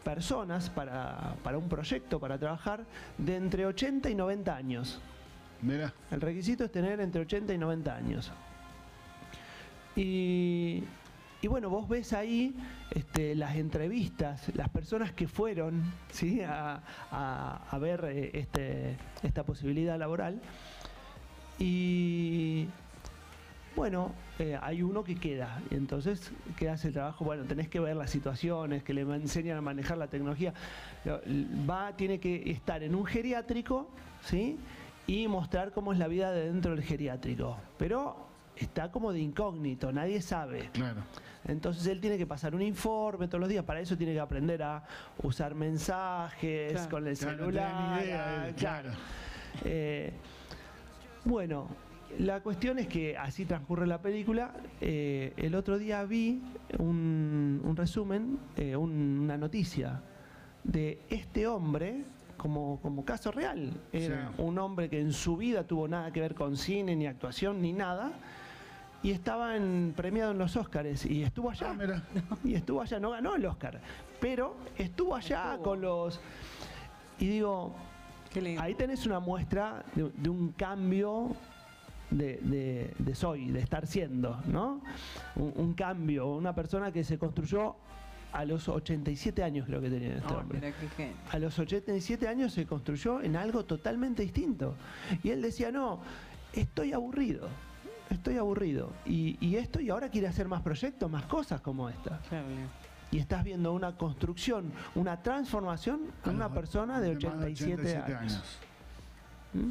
personas 0.02 0.70
para, 0.70 1.34
para 1.42 1.58
un 1.58 1.68
proyecto, 1.68 2.18
para 2.18 2.38
trabajar, 2.38 2.84
de 3.18 3.36
entre 3.36 3.66
80 3.66 4.08
y 4.10 4.14
90 4.14 4.56
años. 4.56 5.00
Mira, 5.60 5.92
El 6.10 6.20
requisito 6.22 6.64
es 6.64 6.72
tener 6.72 7.00
entre 7.00 7.20
80 7.22 7.52
y 7.54 7.58
90 7.58 7.94
años. 7.94 8.32
Y, 9.96 10.82
y 11.42 11.46
bueno, 11.48 11.68
vos 11.70 11.88
ves 11.88 12.12
ahí 12.12 12.54
este, 12.90 13.34
las 13.34 13.56
entrevistas, 13.56 14.50
las 14.56 14.68
personas 14.68 15.12
que 15.12 15.28
fueron 15.28 15.82
¿sí? 16.10 16.40
a, 16.42 16.80
a- 17.10 17.60
a 17.70 17.78
ver 17.78 18.04
eh, 18.08 18.30
este, 18.34 18.96
esta 19.22 19.44
posibilidad 19.44 19.98
laboral. 19.98 20.40
Y 21.58 22.66
bueno, 23.76 24.12
eh, 24.38 24.58
hay 24.60 24.82
uno 24.82 25.02
que 25.04 25.16
queda. 25.16 25.60
Y 25.70 25.74
entonces, 25.74 26.32
¿qué 26.56 26.68
hace 26.68 26.88
el 26.88 26.94
trabajo? 26.94 27.24
Bueno, 27.24 27.44
tenés 27.44 27.68
que 27.68 27.80
ver 27.80 27.96
las 27.96 28.10
situaciones, 28.10 28.82
que 28.82 28.92
le 28.94 29.02
enseñan 29.02 29.58
a 29.58 29.60
manejar 29.60 29.98
la 29.98 30.06
tecnología. 30.08 30.52
Lo- 31.04 31.20
Va, 31.68 31.96
tiene 31.96 32.18
que 32.20 32.50
estar 32.50 32.82
en 32.82 32.94
un 32.94 33.04
geriátrico, 33.04 33.88
¿sí? 34.22 34.58
Y 35.06 35.28
mostrar 35.28 35.72
cómo 35.72 35.92
es 35.92 35.98
la 35.98 36.08
vida 36.08 36.32
de 36.32 36.50
dentro 36.50 36.72
del 36.74 36.82
geriátrico. 36.82 37.56
Pero 37.78 38.16
está 38.56 38.90
como 38.90 39.12
de 39.12 39.20
incógnito, 39.20 39.92
nadie 39.92 40.20
sabe. 40.22 40.70
claro. 40.72 41.02
Entonces 41.46 41.86
él 41.88 42.00
tiene 42.00 42.16
que 42.16 42.24
pasar 42.26 42.54
un 42.54 42.62
informe 42.62 43.28
todos 43.28 43.40
los 43.40 43.50
días, 43.50 43.62
para 43.66 43.78
eso 43.78 43.98
tiene 43.98 44.14
que 44.14 44.20
aprender 44.20 44.62
a 44.62 44.82
usar 45.22 45.54
mensajes 45.54 46.72
Claro. 46.72 46.88
con 46.90 47.06
el 47.06 47.18
Claro, 47.18 47.36
no 47.36 47.46
tenía 47.48 47.68
celular. 47.68 47.98
ni 47.98 48.02
idea, 48.06 48.48
él, 48.48 48.54
claro. 48.54 48.90
Eh, 49.62 50.12
bueno, 51.24 51.68
la 52.18 52.40
cuestión 52.40 52.78
es 52.78 52.86
que 52.86 53.16
así 53.16 53.44
transcurre 53.44 53.86
la 53.86 54.00
película. 54.00 54.52
Eh, 54.80 55.32
el 55.36 55.54
otro 55.54 55.78
día 55.78 56.04
vi 56.04 56.42
un, 56.78 57.60
un 57.64 57.76
resumen, 57.76 58.38
eh, 58.56 58.76
un- 58.76 59.18
una 59.22 59.36
noticia 59.36 60.00
de 60.62 61.00
este 61.10 61.46
hombre. 61.46 62.04
Como, 62.36 62.80
como 62.82 63.04
caso 63.04 63.30
real. 63.30 63.72
Era 63.92 64.28
Sí. 64.36 64.42
un 64.42 64.58
hombre 64.58 64.90
que 64.90 65.00
en 65.00 65.12
su 65.12 65.36
vida 65.36 65.64
tuvo 65.66 65.86
nada 65.86 66.12
que 66.12 66.20
ver 66.20 66.34
con 66.34 66.56
cine, 66.56 66.94
ni 66.96 67.06
actuación, 67.06 67.62
ni 67.62 67.72
nada. 67.72 68.12
Y 69.04 69.12
estaba 69.12 69.56
en- 69.56 69.94
premiado 69.96 70.32
en 70.32 70.38
los 70.38 70.56
Óscares. 70.56 71.06
Y 71.06 71.22
estuvo 71.22 71.48
allá. 71.50 71.68
Ah, 71.70 71.74
mira. 71.78 72.02
Y 72.44 72.54
estuvo 72.54 72.82
allá, 72.82 72.98
no 72.98 73.10
ganó 73.10 73.36
el 73.36 73.46
Oscar. 73.46 73.80
Pero 74.20 74.56
estuvo 74.76 75.14
allá 75.14 75.58
con 75.62 75.80
los. 75.80 76.20
Y 77.20 77.28
digo, 77.28 77.72
Qué 78.34 78.42
lindo. 78.42 78.60
Ahí 78.60 78.74
tenés 78.74 79.06
una 79.06 79.20
muestra 79.20 79.82
de, 79.94 80.10
de 80.16 80.28
un 80.28 80.52
cambio 80.52 81.34
de, 82.10 82.36
de- 82.42 82.94
de 82.98 83.14
soy, 83.14 83.48
de 83.50 83.60
estar 83.60 83.86
siendo, 83.86 84.38
¿no? 84.46 84.82
Un, 85.36 85.52
un 85.56 85.72
cambio, 85.74 86.26
una 86.34 86.54
persona 86.54 86.92
que 86.92 87.02
se 87.04 87.18
construyó 87.18 87.76
a 88.32 88.44
los 88.44 88.68
87 88.68 89.42
años 89.44 89.64
creo 89.66 89.80
que 89.80 89.88
tenía 89.88 90.16
este 90.16 90.34
Oh, 90.34 90.38
hombre. 90.38 90.58
A 91.30 91.38
los 91.38 91.56
87 91.58 92.26
años 92.28 92.52
se 92.52 92.66
construyó 92.66 93.20
en 93.22 93.36
algo 93.36 93.64
totalmente 93.64 94.22
distinto. 94.22 94.74
Y 95.22 95.30
él 95.30 95.40
decía, 95.40 95.70
no, 95.70 96.00
estoy 96.52 96.92
aburrido, 96.92 97.48
estoy 98.10 98.36
aburrido. 98.36 98.92
Y, 99.06 99.36
y 99.40 99.54
esto, 99.54 99.80
y 99.80 99.88
ahora 99.90 100.08
quiere 100.08 100.26
hacer 100.26 100.48
más 100.48 100.62
proyectos, 100.62 101.08
más 101.08 101.26
cosas 101.26 101.60
como 101.60 101.88
esta. 101.88 102.18
Claro. 102.28 102.46
Y 103.14 103.18
estás 103.20 103.44
viendo 103.44 103.72
una 103.72 103.96
construcción, 103.96 104.72
una 104.96 105.22
transformación 105.22 106.00
A 106.24 106.30
en 106.30 106.34
una 106.36 106.52
persona 106.52 107.00
de 107.00 107.14
más 107.14 107.24
87, 107.44 107.96
años. 108.12 108.58
¿Mm? 109.52 109.70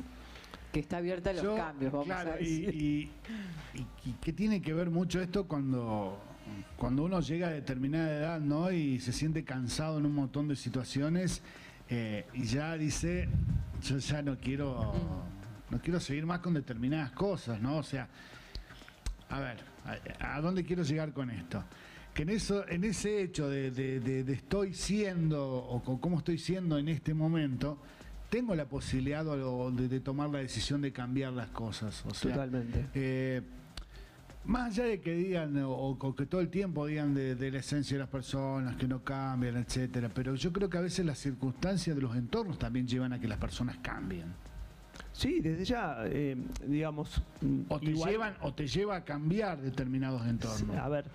Que 0.72 0.80
está 0.80 0.98
abierta 0.98 1.32
a 1.32 1.34
los 1.34 1.44
Yo, 1.44 1.56
cambios, 1.58 1.92
vamos 1.92 2.06
claro, 2.08 2.32
a 2.32 2.40
y, 2.42 2.62
decir. 2.62 2.76
y, 2.82 3.12
y- 3.74 3.86
y 4.06 4.14
que 4.22 4.32
tiene 4.32 4.62
que 4.62 4.74
ver 4.74 4.90
mucho 4.90 5.20
esto 5.22 5.46
cuando, 5.46 6.18
cuando 6.78 7.04
uno 7.04 7.20
llega 7.20 7.48
a 7.50 7.52
determinada 7.52 8.12
edad, 8.18 8.40
¿no? 8.40 8.72
Y 8.72 9.02
se 9.02 9.12
siente 9.12 9.44
cansado 9.44 9.98
en 10.00 10.06
un 10.06 10.16
montón 10.16 10.48
de 10.48 10.56
situaciones 10.56 11.42
eh, 11.90 12.26
y 12.34 12.46
ya 12.46 12.78
dice, 12.78 13.28
yo 13.82 13.98
ya 13.98 14.22
no 14.22 14.38
quiero, 14.40 14.94
no 15.70 15.82
quiero 15.82 16.00
seguir 16.00 16.26
más 16.26 16.40
con 16.40 16.54
determinadas 16.54 17.12
cosas, 17.12 17.60
¿no? 17.60 17.76
O 17.76 17.84
sea, 17.84 18.08
a 19.30 19.40
ver, 19.42 19.58
¿a, 20.22 20.38
a 20.38 20.42
dónde 20.42 20.64
quiero 20.64 20.84
llegar 20.84 21.12
con 21.12 21.30
esto? 21.30 21.62
Que 22.14 22.24
en 22.24 22.30
eso, 22.30 22.68
en 22.70 22.84
ese 22.84 23.22
hecho 23.24 23.50
de, 23.50 23.72
de- 23.72 24.00
de- 24.00 24.24
de 24.24 24.34
estoy 24.34 24.74
siendo 24.74 25.44
o 25.56 25.82
con 25.84 25.98
cómo 25.98 26.20
estoy 26.20 26.38
siendo 26.38 26.78
en 26.78 26.88
este 26.88 27.14
momento, 27.14 27.80
tengo 28.30 28.54
la 28.56 28.66
posibilidad 28.66 29.28
o- 29.28 29.72
de, 29.72 29.88
de 29.88 30.00
tomar 30.00 30.30
la 30.30 30.40
decisión 30.40 30.82
de 30.82 30.92
cambiar 30.92 31.34
las 31.34 31.50
cosas. 31.50 32.04
O 32.06 32.14
sea, 32.14 32.32
Totalmente. 32.34 32.86
eh, 32.94 33.42
más 34.46 34.74
allá 34.78 34.84
de 34.90 35.02
que 35.02 35.14
digan 35.16 35.58
o, 35.64 35.72
o 35.72 36.16
que 36.16 36.26
todo 36.28 36.42
el 36.42 36.50
tiempo 36.50 36.86
digan 36.86 37.16
de, 37.16 37.34
de 37.36 37.50
la 37.50 37.60
esencia 37.60 37.96
de 37.98 38.02
las 38.02 38.10
personas, 38.10 38.76
que 38.76 38.88
no 38.88 39.04
cambian, 39.04 39.56
etcétera, 39.58 40.10
pero 40.14 40.36
yo 40.36 40.52
creo 40.54 40.70
que 40.70 40.78
a 40.78 40.82
veces 40.82 41.06
las 41.06 41.18
circunstancias 41.18 41.96
de 41.96 42.02
los 42.02 42.16
entornos 42.16 42.60
también 42.60 42.88
llevan 42.88 43.14
a 43.14 43.20
que 43.20 43.28
las 43.28 43.40
personas 43.40 43.78
cambien. 43.82 44.26
Sí, 45.14 45.40
desde 45.40 45.66
ya, 45.66 45.98
eh, 46.06 46.36
digamos. 46.68 47.22
O 47.70 47.80
te 47.80 47.86
igual- 47.92 48.12
llevan, 48.12 48.34
o 48.42 48.54
te 48.54 48.68
lleva 48.68 48.98
a 48.98 49.04
cambiar 49.06 49.60
determinados 49.62 50.26
entornos. 50.28 50.76
A 50.78 50.90
ver, 50.90 51.06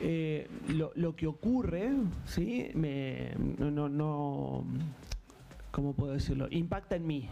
eh, 0.00 0.48
lo, 0.68 0.92
lo 0.94 1.14
que 1.14 1.26
ocurre, 1.26 1.92
¿sí? 2.24 2.70
Me, 2.74 3.32
no, 3.58 3.88
no, 3.88 4.64
¿cómo 5.70 5.92
puedo 5.92 6.12
decirlo? 6.12 6.46
Impacta 6.50 6.96
en 6.96 7.06
mí. 7.06 7.28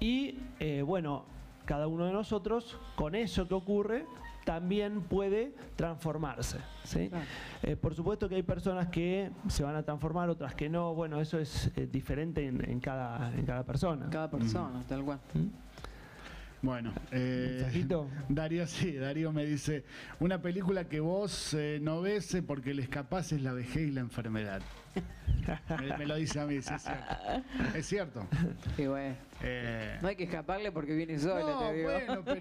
Y 0.00 0.38
eh, 0.58 0.82
bueno, 0.82 1.24
cada 1.64 1.86
uno 1.86 2.06
de 2.06 2.12
nosotros, 2.12 2.78
con 2.96 3.14
eso 3.14 3.46
que 3.46 3.54
ocurre, 3.54 4.04
también 4.44 5.02
puede 5.02 5.54
transformarse. 5.76 6.58
¿sí? 6.84 7.08
Claro. 7.08 7.24
Eh, 7.62 7.76
por 7.76 7.94
supuesto 7.94 8.28
que 8.28 8.34
hay 8.34 8.42
personas 8.42 8.88
que 8.88 9.30
se 9.48 9.62
van 9.62 9.76
a 9.76 9.82
transformar, 9.82 10.28
otras 10.28 10.54
que 10.54 10.68
no. 10.68 10.94
Bueno, 10.94 11.20
eso 11.20 11.38
es 11.38 11.70
eh, 11.76 11.86
diferente 11.90 12.46
en, 12.46 12.68
en 12.68 12.80
cada, 12.80 13.32
en 13.34 13.46
cada 13.46 13.62
persona. 13.62 14.08
Cada 14.10 14.30
persona, 14.30 14.82
tal 14.88 15.04
cual. 15.04 15.20
¿Mm? 15.34 15.61
Bueno, 16.62 16.92
eh. 17.10 17.84
Darío 18.28 18.68
sí, 18.68 18.92
Darío 18.92 19.32
me 19.32 19.44
dice, 19.44 19.84
una 20.20 20.40
película 20.40 20.84
que 20.88 21.00
vos 21.00 21.54
eh, 21.54 21.80
no 21.82 22.00
ves 22.00 22.36
porque 22.46 22.72
les 22.72 22.88
capaz 22.88 23.32
es 23.32 23.42
la 23.42 23.52
vejez 23.52 23.88
y 23.88 23.90
la 23.90 24.00
enfermedad. 24.00 24.62
Me, 25.80 25.98
me 25.98 26.06
lo 26.06 26.16
dice 26.16 26.40
a 26.40 26.46
mí, 26.46 26.60
sí, 26.62 26.72
es 26.74 26.82
cierto. 26.82 27.12
Es 27.76 27.86
cierto. 27.86 28.26
Y 28.78 28.86
bueno, 28.86 29.14
Eh, 29.44 29.98
no 30.00 30.06
hay 30.08 30.14
que 30.14 30.22
escaparle 30.24 30.70
porque 30.70 30.94
viene 30.94 31.18
sola, 31.18 31.40
no, 31.40 31.58
te 31.68 31.74
digo. 31.74 31.90
bueno, 31.90 32.22
pero 32.24 32.40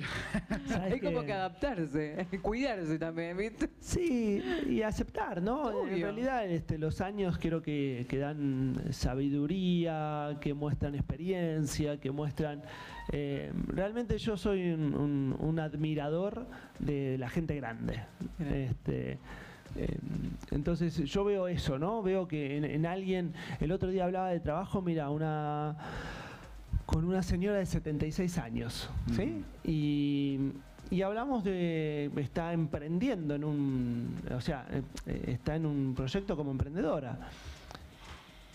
¿Sabes 0.67 0.93
Hay 0.93 1.00
como 1.00 1.24
que 1.24 1.33
adaptarse, 1.33 2.27
cuidarse 2.43 3.00
también, 3.00 3.36
¿viste? 3.38 3.69
Sí, 3.79 4.43
y 4.69 4.83
aceptar, 4.83 5.41
¿no? 5.41 5.88
En 5.88 6.00
realidad 6.00 6.45
este, 6.48 6.77
los 6.77 7.01
años 7.01 7.39
creo 7.41 7.62
que, 7.63 8.05
que 8.07 8.17
dan 8.19 8.79
sabiduría, 8.91 10.38
que 10.41 10.53
muestran 10.53 10.93
experiencia, 10.95 12.00
que 12.00 12.12
muestran... 12.12 12.62
eh, 13.12 13.51
realmente 13.67 14.17
yo 14.19 14.38
soy 14.38 14.71
un, 14.71 14.93
un- 14.93 15.36
un 15.39 15.60
admirador 15.60 16.45
de 16.79 17.17
la 17.17 17.29
gente 17.29 17.55
grande. 17.55 18.00
Este, 18.39 19.13
eh, 19.13 19.17
entonces 20.51 20.96
yo 20.98 21.24
veo 21.24 21.48
eso, 21.48 21.80
¿no? 21.80 22.01
Veo 22.04 22.28
que 22.28 22.58
en, 22.58 22.66
en 22.66 22.86
alguien, 22.86 23.34
el 23.60 23.72
otro 23.72 23.90
día 23.90 24.06
hablaba 24.06 24.30
de 24.30 24.40
trabajo, 24.40 24.82
mira, 24.82 25.10
una 25.10 25.75
con 26.86 27.06
una 27.06 27.24
señora 27.24 27.58
de 27.58 27.66
76 27.66 28.38
años, 28.38 28.90
¿sí? 29.16 29.44
Y, 29.63 30.40
y 30.90 31.01
hablamos 31.04 31.42
de, 31.44 32.12
está 32.18 32.51
emprendiendo 32.51 33.34
en 33.36 33.46
un, 33.46 34.16
o 34.36 34.42
sea, 34.42 34.66
eh, 35.06 35.24
está 35.28 35.56
en 35.56 35.66
un 35.66 35.94
proyecto 35.96 36.36
como 36.36 36.51
emprendedora. 36.51 37.18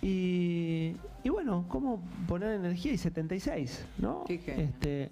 Y, 0.03 0.93
y 1.25 1.29
bueno, 1.31 1.65
¿cómo 1.69 2.03
poner 2.29 2.53
energía 2.53 2.93
y 2.93 2.99
76, 2.99 3.87
no? 3.99 4.25
Qué. 4.27 4.35
Este, 4.47 5.11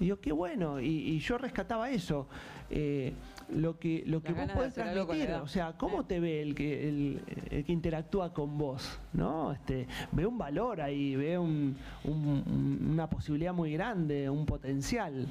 y 0.00 0.06
yo, 0.06 0.18
qué 0.20 0.32
bueno, 0.32 0.80
y, 0.80 0.86
y 0.86 1.18
yo 1.18 1.36
rescataba 1.38 1.90
eso. 1.90 2.26
eh, 2.70 3.12
lo 3.54 3.78
que, 3.78 4.02
lo 4.06 4.22
que 4.22 4.32
vos 4.32 4.40
podés 4.54 4.74
transmitir, 4.74 5.28
o 5.42 5.48
sea, 5.48 5.72
¿cómo 5.76 6.04
te 6.04 6.20
ve 6.20 6.42
el 6.42 6.54
que, 6.54 6.88
el, 6.88 7.20
el 7.50 7.64
que 7.64 7.72
interactúa 7.72 8.32
con 8.32 8.56
vos? 8.58 8.98
¿no? 9.12 9.52
Este, 9.52 9.86
ve 10.12 10.26
un 10.26 10.38
valor 10.38 10.80
ahí, 10.80 11.14
ve 11.16 11.38
un- 11.38 11.76
un- 12.04 12.88
una 12.92 13.08
posibilidad 13.08 13.52
muy 13.54 13.72
grande, 13.72 14.28
un 14.30 14.46
potencial. 14.46 15.26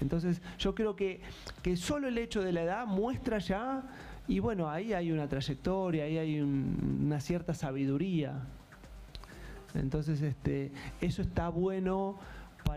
Entonces, 0.00 0.42
yo 0.58 0.74
creo 0.74 0.96
que, 0.96 1.20
que 1.62 1.76
solo 1.76 2.08
el 2.08 2.18
hecho 2.18 2.42
de 2.42 2.52
la 2.52 2.62
edad 2.62 2.86
muestra 2.86 3.38
ya, 3.38 3.82
y 4.26 4.38
bueno, 4.40 4.68
ahí 4.70 4.92
hay 4.92 5.12
una 5.12 5.28
trayectoria, 5.28 6.04
ahí 6.04 6.18
hay 6.18 6.40
un- 6.40 7.02
una 7.06 7.20
cierta 7.20 7.54
sabiduría. 7.54 8.42
Entonces, 9.74 10.22
este, 10.22 10.70
eso 11.00 11.22
está 11.22 11.48
bueno 11.48 12.18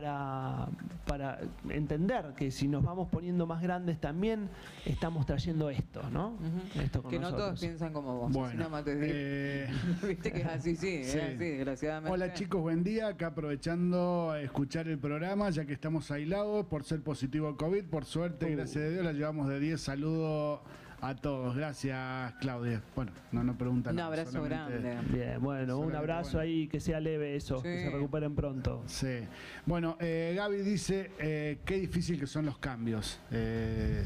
para, 0.01 0.67
para 1.07 1.39
entender 1.69 2.33
que 2.37 2.51
si 2.51 2.67
nos 2.67 2.83
vamos 2.83 3.07
poniendo 3.09 3.47
más 3.47 3.63
grandes 3.63 3.99
también 3.99 4.47
estamos 4.85 5.25
trayendo 5.25 5.71
esto, 5.71 6.07
¿no? 6.11 6.33
Ujú. 6.33 6.81
Esto 6.81 7.01
con 7.01 7.09
Que 7.09 7.17
no 7.19 7.33
todos 7.33 7.59
piensan 7.59 7.93
como 7.93 8.15
vos. 8.15 8.31
bueno. 8.31 8.47
así 8.49 8.57
nomás 8.57 8.83
te 8.83 8.95
digo. 8.95 9.07
eh, 9.09 9.67
Viste 10.07 10.31
que 10.31 10.41
es 10.41 10.45
así, 10.45 10.75
sí, 10.75 11.03
Sí. 11.03 11.17
es 11.17 11.23
así, 11.23 11.35
desgraciadamente. 11.37 12.11
Hola 12.13 12.33
chicos, 12.33 12.61
buen 12.61 12.83
día. 12.83 13.07
Acá 13.07 13.27
aprovechando 13.27 14.29
a 14.31 14.39
escuchar 14.41 14.87
el 14.87 14.99
programa, 14.99 15.49
ya 15.49 15.65
que 15.65 15.73
estamos 15.73 16.11
aislados 16.11 16.67
por 16.67 16.83
ser 16.83 17.01
positivo 17.01 17.57
COVID. 17.57 17.85
Por 17.85 18.05
suerte, 18.05 18.45
Uh. 18.45 18.55
gracias 18.55 18.83
a 18.85 18.89
Dios, 18.89 19.03
la 19.03 19.13
llevamos 19.13 19.47
de 19.47 19.59
10. 19.59 19.81
Saludos 19.81 20.59
a 21.01 21.15
todos. 21.15 21.55
Gracias, 21.55 22.33
Claudia. 22.41 22.81
Bueno, 22.95 23.11
no 23.31 23.43
nos 23.43 23.55
preguntan. 23.55 23.93
Un 23.93 23.99
abrazo 23.99 24.31
solamente- 24.31 24.79
grande. 24.79 25.13
Bien, 25.17 25.41
bueno, 25.41 25.77
un 25.79 25.95
abrazo 25.95 26.37
bueno. 26.37 26.39
ahí, 26.41 26.67
que 26.67 26.79
sea 26.79 26.99
leve 26.99 27.35
eso, 27.35 27.61
que 27.61 27.77
Sí. 27.77 27.83
se 27.85 27.89
recuperen 27.91 28.33
pronto. 28.35 28.83
Sí. 28.87 29.19
Bueno, 29.65 29.97
eh, 29.99 30.33
Gaby 30.35 30.57
dice, 30.57 31.11
eh, 31.19 31.59
qué 31.65 31.75
difícil 31.79 32.19
que 32.19 32.27
son 32.27 32.45
los 32.45 32.57
cambios. 32.57 33.19
Eh, 33.31 34.03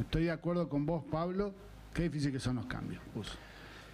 estoy 0.00 0.24
de 0.24 0.30
acuerdo 0.32 0.68
con 0.68 0.84
vos, 0.86 1.04
Pablo. 1.10 1.54
Qué 1.94 2.02
difícil 2.04 2.32
que 2.32 2.40
son 2.40 2.56
los 2.56 2.66
cambios. 2.66 3.00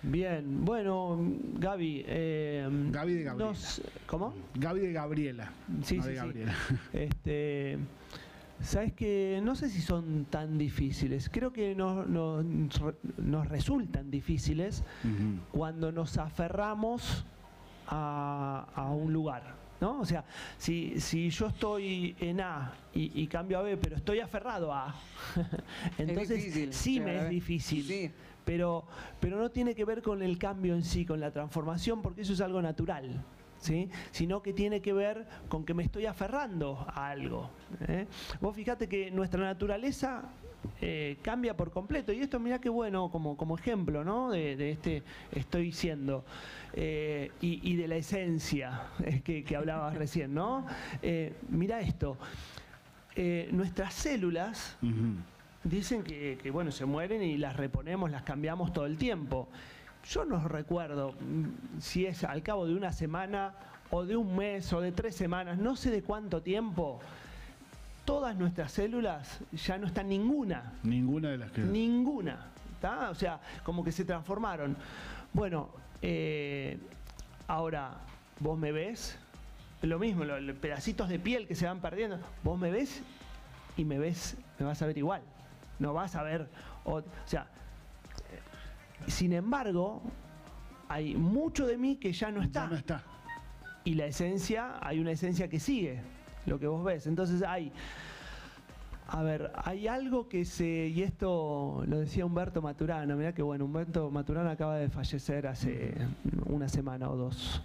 Bien, 0.05 0.65
bueno, 0.65 1.17
Gaby. 1.61 2.05
eh, 2.09 2.69
Gaby 2.91 3.13
de 3.15 3.23
Gabriela. 3.23 3.51
nos- 3.53 3.83
¿Cómo? 4.09 4.35
Gaby 4.55 4.81
de 4.81 4.93
Gabriela. 4.93 5.53
Sí, 5.85 5.99
no 5.99 6.03
sí, 6.03 6.09
de 6.09 6.15
sí. 6.15 6.21
Gabriela. 6.21 6.55
Este, 6.93 7.79
Sabes 8.61 8.93
que 8.93 9.41
no 9.43 9.57
sé 9.57 9.69
si 9.69 9.81
son 9.81 10.25
tan 10.27 10.57
difíciles. 10.59 11.29
Creo 11.29 11.53
que 11.53 11.75
no- 11.75 12.05
no- 12.05 12.45
nos 13.19 13.49
resultan 13.49 14.11
difíciles 14.11 14.85
cuando 15.51 15.91
nos 15.91 16.17
aferramos 16.19 17.25
a, 17.89 18.67
a 18.75 18.91
un 18.91 19.13
lugar. 19.13 19.61
¿no? 19.81 19.99
O 20.01 20.05
sea, 20.07 20.25
si, 20.59 21.01
si 21.01 21.29
yo 21.31 21.49
estoy 21.49 22.15
en 22.21 22.41
A 22.41 22.73
y, 22.95 23.21
y 23.21 23.27
cambio 23.27 23.59
a 23.59 23.63
B, 23.63 23.77
pero 23.77 23.97
estoy 23.97 24.21
aferrado 24.21 24.73
a 24.73 24.91
A, 24.91 24.95
entonces 25.99 26.37
difícil 26.39 26.73
sí 26.73 27.01
me 27.01 27.17
es 27.17 27.29
difícil. 27.31 27.85
Sí. 27.85 28.11
Pero, 28.45 28.85
pero 29.21 29.39
no 29.39 29.51
tiene 29.51 29.75
que 29.75 29.85
ver 29.85 30.03
con 30.03 30.23
el 30.23 30.39
cambio 30.39 30.75
en 30.75 30.85
sí, 30.85 31.05
con 31.05 31.19
la 31.21 31.31
transformación, 31.33 32.01
porque 32.03 32.23
eso 32.23 32.33
es 32.33 32.41
algo 32.41 32.63
natural. 32.63 33.25
¿Sí? 33.63 33.89
sino 34.11 34.43
que 34.43 34.53
tiene 34.53 34.83
que 34.83 34.93
ver 34.93 35.25
con 35.49 35.65
que 35.65 35.73
me 35.73 35.85
estoy 35.85 36.07
aferrando 36.07 36.85
a 36.93 37.11
algo. 37.11 37.49
¿eh? 37.87 38.09
Vos 38.41 38.57
fíjate 38.57 38.89
que 38.89 39.13
nuestra 39.13 39.45
naturaleza 39.45 40.25
eh, 40.81 41.19
cambia 41.23 41.57
por 41.57 41.71
completo, 41.71 42.13
y 42.13 42.19
esto 42.19 42.41
mirá 42.41 42.61
qué 42.61 42.69
bueno 42.69 43.09
como, 43.09 43.37
como 43.37 43.57
ejemplo 43.57 44.03
¿no? 44.03 44.33
de, 44.33 44.57
de 44.57 44.73
este 44.73 45.05
estoy 45.31 45.71
siendo, 45.71 46.25
eh, 46.73 47.31
y, 47.41 47.71
y 47.71 47.77
de 47.77 47.87
la 47.87 47.95
esencia 47.95 48.89
eh, 49.05 49.21
que, 49.23 49.45
que 49.45 49.55
hablabas 49.55 49.95
recién, 49.95 50.35
¿no? 50.35 50.67
Mirá 51.49 51.81
esto, 51.81 52.19
nuestras 53.53 53.95
células. 53.95 54.77
Dicen 55.63 56.03
que, 56.03 56.37
que, 56.43 56.51
bueno, 56.51 56.73
se 56.73 56.85
mueren 56.85 57.23
y 57.23 57.37
las 57.37 57.57
reponemos, 57.57 58.11
las 58.11 58.25
cambiamos 58.25 58.73
todo 58.73 58.87
el 58.87 58.99
tiempo. 58.99 59.49
Yo 60.05 60.25
no 60.25 60.47
recuerdo 60.49 61.13
mm, 61.13 61.79
si 61.81 62.07
es 62.07 62.25
al 62.25 62.43
cabo 62.43 62.67
de 62.67 62.75
una 62.75 62.93
semana 62.93 63.55
o 63.91 64.05
de 64.05 64.17
un 64.17 64.35
mes 64.37 64.73
o 64.73 64.81
de 64.81 64.91
tres 64.93 65.15
semanas, 65.15 65.59
no 65.59 65.77
sé 65.77 65.91
de 65.91 66.03
cuánto 66.03 66.43
tiempo, 66.43 66.99
todas 68.05 68.37
nuestras 68.37 68.73
células 68.73 69.41
ya 69.53 69.79
no 69.79 69.87
están 69.87 70.09
ninguna, 70.09 70.73
Ninguna 70.83 71.31
de 71.31 71.39
las 71.39 71.53
que. 71.53 71.61
ninguna, 71.61 72.47
¿tá? 72.81 73.11
O 73.11 73.15
sea, 73.15 73.39
como 73.63 73.85
que 73.85 73.93
se 73.93 74.05
transformaron. 74.05 74.77
Bueno, 75.33 75.69
eh, 76.01 76.79
ahora, 77.47 77.93
vos 78.41 78.59
me 78.59 78.73
ves, 78.73 79.17
lo 79.83 79.99
mismo, 79.99 80.25
lo- 80.25 80.41
los 80.41 80.57
pedacitos 80.57 81.09
de 81.09 81.19
piel 81.19 81.47
que 81.47 81.55
se 81.55 81.67
van 81.67 81.81
perdiendo, 81.81 82.19
vos 82.43 82.59
me 82.59 82.71
ves 82.71 83.03
y 83.77 83.85
me 83.85 83.99
ves, 83.99 84.37
me 84.59 84.67
vas 84.67 84.83
a 84.83 84.87
ver 84.87 84.99
igual, 84.99 85.23
no 85.79 85.93
vas 85.95 86.17
a 86.17 86.23
ver, 86.23 86.49
o, 86.85 86.95
o 86.97 87.05
sea, 87.27 87.47
sin 89.09 89.33
embargo, 89.33 90.03
hay 90.89 91.15
mucho 91.15 91.67
de 91.67 91.77
mí 91.79 91.97
que 91.97 92.13
ya 92.13 92.31
no 92.31 92.43
está 92.43 92.65
Ya 92.65 92.71
no 92.71 92.77
está. 92.77 93.03
y 93.85 93.95
la 93.95 94.07
esencia, 94.07 94.77
hay 94.81 95.01
una 95.01 95.13
esencia 95.13 95.49
que 95.49 95.59
sigue 95.61 96.01
lo 96.47 96.59
que 96.59 96.67
vos 96.67 96.85
ves. 96.85 97.07
Entonces 97.07 97.43
hay, 97.43 97.73
a 99.09 99.23
ver, 99.23 99.53
hay 99.65 99.89
algo 99.89 100.29
que 100.29 100.45
se, 100.45 100.89
y 100.89 101.03
esto 101.03 101.83
lo 101.87 101.99
decía 102.01 102.25
Humberto 102.27 102.63
Maturana, 102.63 103.15
mirá 103.15 103.33
que 103.33 103.43
bueno, 103.43 103.65
Humberto 103.65 104.11
Maturana 104.11 104.53
acaba 104.53 104.77
de 104.77 104.89
fallecer 104.89 105.47
hace 105.47 105.95
una 106.47 106.69
semana 106.69 107.11
o 107.11 107.17
dos. 107.17 107.63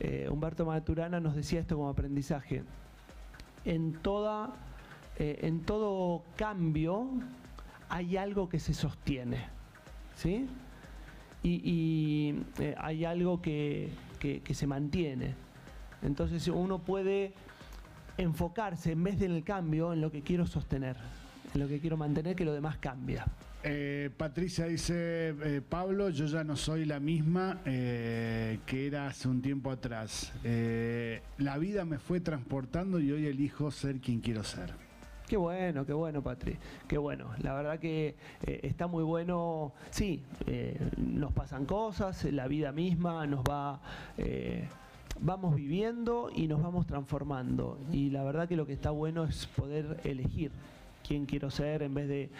Eh, 0.00 0.28
Humberto 0.30 0.64
Maturana 0.66 1.20
nos 1.20 1.34
decía 1.34 1.60
esto 1.60 1.76
como 1.76 1.88
aprendizaje. 1.88 2.64
En 3.64 3.92
toda, 3.94 4.52
eh, 5.18 5.38
en 5.42 5.60
todo 5.60 6.22
cambio 6.36 7.08
hay 7.88 8.16
algo 8.16 8.48
que 8.48 8.58
se 8.58 8.74
sostiene. 8.74 9.46
¿Sí? 10.16 10.46
Y, 11.44 11.60
y, 11.62 12.42
eh, 12.58 12.74
hay 12.78 13.04
algo 13.04 13.40
que, 13.40 13.90
que- 14.18 14.54
se 14.54 14.66
mantiene. 14.66 15.34
Entonces 16.02 16.48
uno 16.48 16.78
puede 16.80 17.34
enfocarse 18.16 18.92
en 18.92 19.04
vez 19.04 19.18
de 19.18 19.26
en 19.26 19.32
el 19.32 19.44
cambio 19.44 19.92
en 19.92 20.00
lo 20.00 20.10
que 20.10 20.22
quiero 20.22 20.46
sostener, 20.46 20.96
en 21.54 21.60
lo 21.60 21.68
que 21.68 21.78
quiero 21.80 21.96
mantener, 21.96 22.34
que 22.34 22.44
lo 22.44 22.52
demás 22.54 22.78
cambia. 22.78 23.26
Eh, 23.62 24.10
Patricia 24.16 24.66
dice, 24.66 25.34
eh, 25.42 25.60
Pablo, 25.66 26.10
yo 26.10 26.26
ya 26.26 26.44
no 26.44 26.56
soy 26.56 26.84
la 26.84 27.00
misma 27.00 27.60
eh, 27.64 28.58
que 28.66 28.86
era 28.86 29.06
hace 29.06 29.28
un 29.28 29.40
tiempo 29.42 29.70
atrás. 29.70 30.32
La 31.38 31.58
vida 31.58 31.84
me 31.84 31.98
fue 31.98 32.20
transportando 32.20 33.00
y 33.00 33.10
hoy 33.12 33.26
elijo 33.26 33.70
ser 33.70 34.00
quien 34.00 34.20
quiero 34.20 34.44
ser. 34.44 34.83
Qué 35.26 35.36
bueno, 35.38 35.86
qué 35.86 35.92
bueno, 35.94 36.22
Patri. 36.22 36.56
Qué 36.86 36.98
bueno. 36.98 37.30
La 37.42 37.54
verdad 37.54 37.78
que 37.78 38.14
eh, 38.46 38.60
está 38.62 38.86
muy 38.86 39.02
bueno. 39.02 39.72
Sí, 39.90 40.22
eh, 40.46 40.78
nos 40.98 41.32
pasan 41.32 41.64
cosas, 41.64 42.24
la 42.24 42.46
vida 42.46 42.72
misma 42.72 43.26
nos 43.26 43.40
va. 43.40 43.80
eh, 44.18 44.68
vamos 45.20 45.54
viviendo 45.54 46.28
y 46.34 46.46
nos 46.48 46.62
vamos 46.62 46.86
transformando. 46.86 47.78
Y 47.92 48.10
la 48.10 48.22
verdad 48.24 48.48
que 48.48 48.56
lo 48.56 48.66
que 48.66 48.72
está 48.74 48.90
bueno 48.90 49.24
es 49.24 49.46
poder 49.46 50.00
elegir 50.04 50.50
quién 51.06 51.24
quiero 51.24 51.50
ser 51.50 51.82
en 51.82 51.94
vez 51.94 52.08
de, 52.08 52.30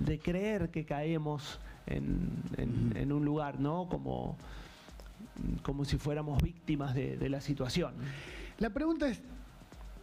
de 0.00 0.18
creer 0.18 0.70
que 0.70 0.84
caemos 0.84 1.58
en, 1.86 2.28
en- 2.58 2.92
en 2.96 3.12
un 3.12 3.24
lugar, 3.24 3.60
¿no? 3.60 3.88
Como, 3.88 4.36
como 5.62 5.84
si 5.84 5.96
fuéramos 5.98 6.42
víctimas 6.42 6.94
de, 6.94 7.16
de 7.16 7.28
la 7.30 7.40
situación. 7.40 7.94
La 8.58 8.70
pregunta 8.70 9.08
es, 9.08 9.22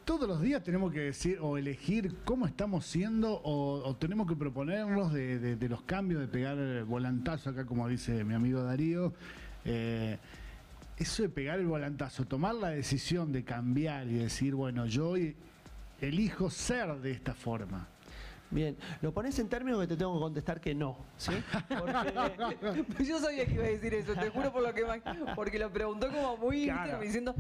¿todos 0.05 0.27
los 0.27 0.41
días 0.41 0.63
tenemos 0.63 0.91
que 0.91 0.99
decir 0.99 1.39
o 1.41 1.57
elegir 1.57 2.15
cómo 2.25 2.45
estamos 2.45 2.85
siendo 2.85 3.41
o, 3.43 3.95
tenemos 3.97 4.27
que 4.27 4.35
proponernos 4.35 5.13
de, 5.13 5.57
los 5.69 5.81
cambios, 5.83 6.21
de 6.21 6.27
pegar 6.27 6.57
el 6.57 6.83
volantazo 6.83 7.51
acá, 7.51 7.65
como 7.65 7.87
dice 7.87 8.23
mi 8.23 8.33
amigo 8.33 8.63
Darío? 8.63 9.13
Eh, 9.65 10.17
eso 10.97 11.23
de 11.23 11.29
pegar 11.29 11.59
el 11.59 11.67
volantazo, 11.67 12.25
tomar 12.25 12.55
la 12.55 12.69
decisión 12.69 13.31
de 13.31 13.43
cambiar 13.43 14.07
y 14.07 14.15
decir, 14.15 14.55
bueno, 14.55 14.85
yo 14.85 15.15
elijo 16.01 16.49
ser 16.49 16.95
de 17.01 17.11
esta 17.11 17.33
forma. 17.33 17.87
Bien, 18.53 18.77
lo 19.01 19.11
pones 19.13 19.37
en 19.39 19.49
términos 19.49 19.81
que 19.81 19.87
te 19.87 19.97
tengo 19.97 20.13
que 20.13 20.19
contestar 20.19 20.61
que 20.61 20.75
no, 20.75 20.95
¿sí? 21.17 21.31
Porque, 21.67 22.85
Yo 23.03 23.19
sabía 23.19 23.45
que 23.45 23.53
iba 23.53 23.63
a 23.63 23.67
decir 23.67 23.93
eso, 23.95 24.13
te 24.13 24.29
juro 24.29 24.51
por 24.53 24.61
lo 24.61 24.73
que 24.73 24.85
ma- 24.85 25.33
porque 25.35 25.57
lo 25.57 25.71
preguntó 25.71 26.07
como 26.09 26.37
muy. 26.37 26.65
Claro. 26.65 26.99
diciendo, 26.99 27.33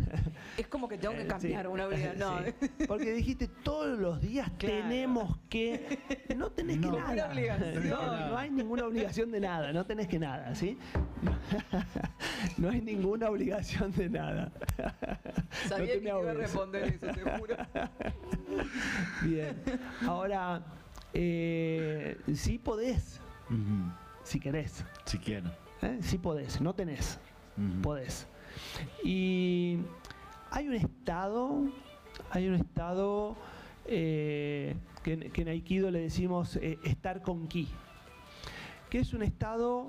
es 0.57 0.67
como 0.67 0.87
que 0.87 0.97
tengo 0.97 1.13
que 1.15 1.27
cambiar 1.27 1.65
Sí. 1.65 1.71
una 1.71 1.85
vida. 1.87 2.13
No, 2.17 2.39
Sí. 2.43 2.69
Porque 2.87 3.13
dijiste 3.13 3.47
todos 3.47 3.99
los 3.99 4.19
días 4.21 4.49
Claro. 4.57 4.75
tenemos 4.75 5.37
que. 5.49 5.99
No 6.35 6.49
tenés 6.51 6.79
que 6.79 6.87
nada. 6.87 7.29
Obligación. 7.29 7.89
No, 7.89 8.27
no 8.29 8.37
hay 8.37 8.49
ninguna 8.49 8.85
obligación 8.85 9.31
de 9.31 9.39
nada, 9.39 9.71
no 9.71 9.85
tenés 9.85 10.07
que 10.07 10.17
nada, 10.19 10.55
¿sí? 10.55 10.77
No 12.57 12.69
hay 12.69 12.81
ninguna 12.81 13.29
obligación 13.29 13.91
de 13.93 14.09
nada. 14.09 14.51
sabía 15.67 15.77
No 15.77 15.85
te 15.85 15.91
que 15.93 16.01
me 16.01 16.09
iba 16.09 16.31
a 16.31 16.33
responder 16.33 16.83
eso, 16.85 17.07
te 17.13 17.21
juro. 17.37 17.55
Bien. 19.23 19.55
Ahora, 20.07 20.61
eh, 21.13 22.17
sí 22.33 22.57
podés, 22.59 23.21
si 24.23 24.39
querés. 24.39 24.83
Si 25.05 25.17
quiero. 25.17 25.51
¿eh? 25.81 25.99
Sí 26.01 26.17
podés, 26.17 26.59
no 26.61 26.73
tenés. 26.73 27.19
Podés. 27.81 28.27
Y 29.03 29.77
hay 30.51 30.67
un 30.67 30.73
estado, 30.75 31.65
hay 32.31 32.47
un 32.47 32.55
estado 32.55 33.35
eh, 33.85 34.75
que, 35.03 35.13
en- 35.13 35.31
que 35.31 35.41
en 35.43 35.47
Aikido 35.49 35.91
le 35.91 35.99
decimos 35.99 36.55
eh, 36.57 36.79
estar 36.83 37.21
con 37.21 37.47
ki, 37.47 37.67
que 38.89 38.99
es 38.99 39.13
un 39.13 39.21
estado, 39.23 39.87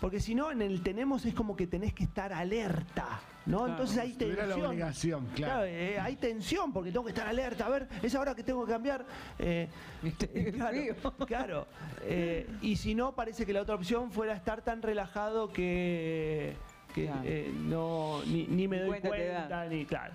porque 0.00 0.20
si 0.20 0.34
no 0.34 0.50
en 0.50 0.60
el 0.62 0.82
tenemos 0.82 1.24
es 1.26 1.34
como 1.34 1.56
que 1.56 1.66
tenés 1.66 1.92
que 1.94 2.04
estar 2.04 2.32
alerta, 2.32 3.20
¿no? 3.46 3.58
Claro, 3.58 3.72
Entonces 3.72 3.98
hay 3.98 4.12
Tuviera 4.14 4.42
la 4.42 4.48
tensión. 4.54 4.66
obligación, 4.70 5.26
Claro, 5.34 5.52
claro. 5.54 5.64
eh, 5.66 5.98
hay 6.00 6.16
tensión 6.16 6.72
porque 6.72 6.90
tengo 6.90 7.04
que 7.04 7.10
estar 7.12 7.26
alerta. 7.28 7.66
A 7.66 7.68
ver, 7.70 7.88
es 8.02 8.14
ahora 8.14 8.34
que 8.34 8.42
tengo 8.42 8.66
que 8.66 8.72
cambiar. 8.72 9.04
eh, 9.38 9.68
claro. 11.26 11.66
Eh, 12.02 12.46
y 12.62 12.76
si 12.76 12.94
no, 12.94 13.14
parece 13.14 13.46
que 13.46 13.52
la 13.52 13.62
otra 13.62 13.74
opción 13.74 14.10
fuera 14.10 14.34
estar 14.34 14.62
tan 14.62 14.82
relajado 14.82 15.52
que, 15.52 16.54
que, 16.94 17.06
Claro. 17.06 17.20
eh, 17.24 17.52
no, 17.54 18.20
ni, 18.26 18.46
ni 18.46 18.68
me 18.68 18.80
doy 18.80 19.00
cuenta 19.00 19.66
ni 19.66 19.84
claro. 19.86 20.14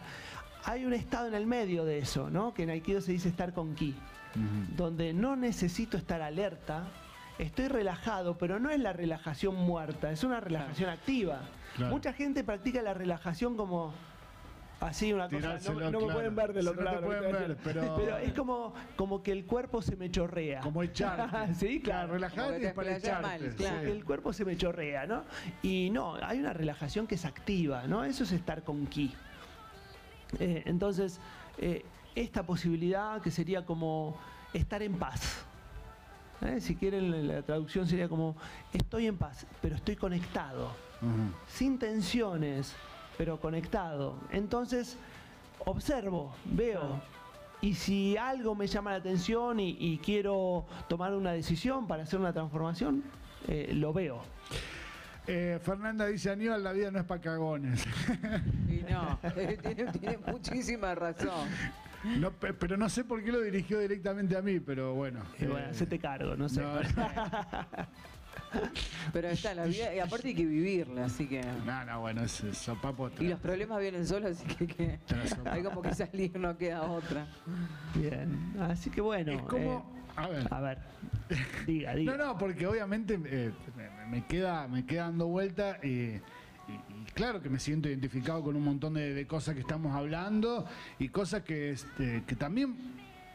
Hay 0.65 0.85
un 0.85 0.93
estado 0.93 1.27
en 1.27 1.33
el 1.33 1.47
medio 1.47 1.85
de 1.85 1.97
eso, 1.99 2.29
¿no? 2.29 2.53
Que 2.53 2.63
en 2.63 2.69
Aikido 2.69 3.01
se 3.01 3.11
dice 3.11 3.29
estar 3.29 3.51
con 3.53 3.73
ki, 3.73 3.95
donde 4.75 5.11
no 5.13 5.35
necesito 5.35 5.97
estar 5.97 6.21
alerta, 6.21 6.83
estoy 7.39 7.67
relajado, 7.67 8.37
pero 8.37 8.59
no 8.59 8.69
es 8.69 8.79
la 8.79 8.93
relajación 8.93 9.55
muerta, 9.55 10.11
es 10.11 10.23
una 10.23 10.39
relajación 10.39 10.89
activa. 10.89 11.41
Claro. 11.75 11.91
Mucha 11.91 12.13
gente 12.13 12.43
practica 12.43 12.81
la 12.81 12.93
relajación 12.93 13.55
como 13.55 13.93
así, 14.81 15.13
una 15.13 15.29
cosa, 15.29 15.59
no, 15.59 15.73
no 15.73 15.91
me 15.91 15.97
claro. 15.97 16.13
pueden 16.13 16.35
ver 16.35 16.63
no 16.63 16.71
te 16.71 16.83
lado. 16.83 17.01
pueden 17.01 17.31
ver, 17.31 17.57
pero- 17.63 18.17
es 18.17 18.33
como, 18.33 18.73
como 18.95 19.21
que 19.23 19.31
el 19.31 19.45
cuerpo 19.45 19.81
se 19.81 19.95
me 19.95 20.09
chorrea. 20.09 20.61
Como 20.61 20.83
echarte. 20.83 21.53
sí, 21.55 21.79
claro. 21.81 22.13
Relajarte 22.13 22.67
es 22.67 22.73
para 22.73 22.97
echarte. 22.97 23.21
mal, 23.21 23.55
claro. 23.55 23.81
Que 23.81 23.91
el 23.91 24.03
cuerpo 24.03 24.33
se 24.33 24.43
me 24.43 24.57
chorrea, 24.57 25.05
¿no? 25.05 25.23
Y 25.61 25.89
no, 25.91 26.15
hay 26.15 26.39
una 26.39 26.53
relajación 26.53 27.07
que 27.07 27.15
es 27.15 27.25
activa, 27.25 27.87
¿no? 27.87 28.03
Eso 28.03 28.23
es 28.23 28.31
estar 28.31 28.63
con 28.63 28.87
ki. 28.87 29.13
Eh, 30.39 30.63
entonces, 30.65 31.19
eh, 31.57 31.85
esta 32.15 32.43
posibilidad 32.43 33.21
que 33.21 33.31
sería 33.31 33.65
como 33.65 34.17
estar 34.53 34.81
en 34.81 34.97
paz. 34.97 35.45
¿Eh? 36.41 36.59
Si 36.61 36.75
quieren, 36.75 37.27
la, 37.27 37.41
traducción 37.41 37.87
sería 37.87 38.07
como 38.07 38.35
estoy 38.73 39.07
en 39.07 39.17
paz, 39.17 39.45
pero 39.61 39.75
estoy 39.75 39.95
conectado, 39.95 40.71
sin 41.47 41.79
tensiones, 41.79 42.73
pero 43.17 43.39
conectado. 43.39 44.15
Entonces, 44.31 44.97
observo, 45.65 46.33
veo. 46.45 47.01
Y 47.61 47.75
si 47.75 48.17
algo 48.17 48.55
me 48.55 48.65
llama 48.67 48.91
la 48.91 48.97
atención 48.97 49.59
y, 49.59 49.77
y 49.79 49.99
quiero 49.99 50.65
tomar 50.87 51.13
una 51.13 51.31
decisión 51.31 51.87
para 51.87 52.03
hacer 52.03 52.19
una 52.19 52.33
transformación, 52.33 53.03
eh, 53.47 53.71
lo 53.73 53.93
veo. 53.93 54.21
Eh, 55.27 55.59
Fernanda 55.61 56.07
dice, 56.07 56.31
Aníbal, 56.31 56.63
la 56.63 56.71
vida 56.71 56.91
no 56.91 56.99
es 56.99 57.05
para 57.05 57.21
cagones. 57.21 57.85
Y 58.67 58.83
no, 58.91 59.19
tiene, 59.61 59.91
tiene 59.91 60.17
muchísima 60.25 60.95
razón. 60.95 61.47
No, 62.19 62.31
pe- 62.31 62.53
pero 62.53 62.77
no 62.77 62.89
sé 62.89 63.03
por 63.03 63.23
qué 63.23 63.31
lo 63.31 63.41
dirigió 63.41 63.79
directamente 63.79 64.35
a 64.35 64.41
mí, 64.41 64.59
pero 64.59 64.93
bueno. 64.95 65.19
Y 65.39 65.45
bueno, 65.45 65.67
eh, 65.67 65.69
hacete 65.71 65.99
cargo, 65.99 66.35
no 66.35 66.49
sé. 66.49 66.61
no, 66.61 66.73
Pero 69.13 69.29
está 69.29 69.53
la 69.53 69.65
vida, 69.65 69.93
y 69.95 69.99
aparte 69.99 70.27
hay 70.29 70.35
que 70.35 70.45
vivirla, 70.45 71.05
así 71.05 71.25
que. 71.27 71.41
no, 71.65 71.85
no, 71.85 72.01
bueno, 72.01 72.21
es 72.23 72.41
es 72.43 72.57
sopapo 72.57 73.09
Y 73.19 73.27
los 73.29 73.39
problemas 73.39 73.79
vienen 73.79 74.05
solos, 74.05 74.37
así 74.37 74.67
que, 74.67 74.99
hay 75.49 75.63
como 75.63 75.81
que 75.81 75.93
salir, 75.93 76.37
no 76.37 76.57
queda 76.57 76.81
otra. 76.83 77.27
Bien, 77.95 78.53
así 78.59 78.89
que 78.89 78.99
bueno. 79.01 79.31
Es 79.31 79.41
como. 79.43 79.95
eh, 79.97 80.01
a 80.17 80.27
ver. 80.27 80.47
a 80.51 80.59
ver, 80.59 80.77
diga, 81.65 81.95
diga. 81.95 82.17
No, 82.17 82.25
no, 82.25 82.37
porque 82.37 82.67
obviamente 82.67 83.17
eh, 83.25 83.51
me, 83.77 84.05
me 84.07 84.25
queda, 84.25 84.67
me 84.67 84.85
queda 84.85 85.03
dando 85.03 85.27
vuelta 85.27 85.77
y, 85.83 85.87
y 85.87 86.21
claro 87.21 87.39
que 87.39 87.51
me 87.51 87.59
siento 87.59 87.87
identificado 87.87 88.41
con 88.41 88.55
un 88.55 88.63
montón 88.63 88.95
de, 88.95 89.13
de 89.13 89.27
cosas 89.27 89.53
que 89.53 89.61
estamos 89.61 89.95
hablando 89.95 90.65
y 90.97 91.09
cosas 91.09 91.43
que, 91.43 91.69
este, 91.69 92.23
que 92.25 92.35
también 92.35 92.75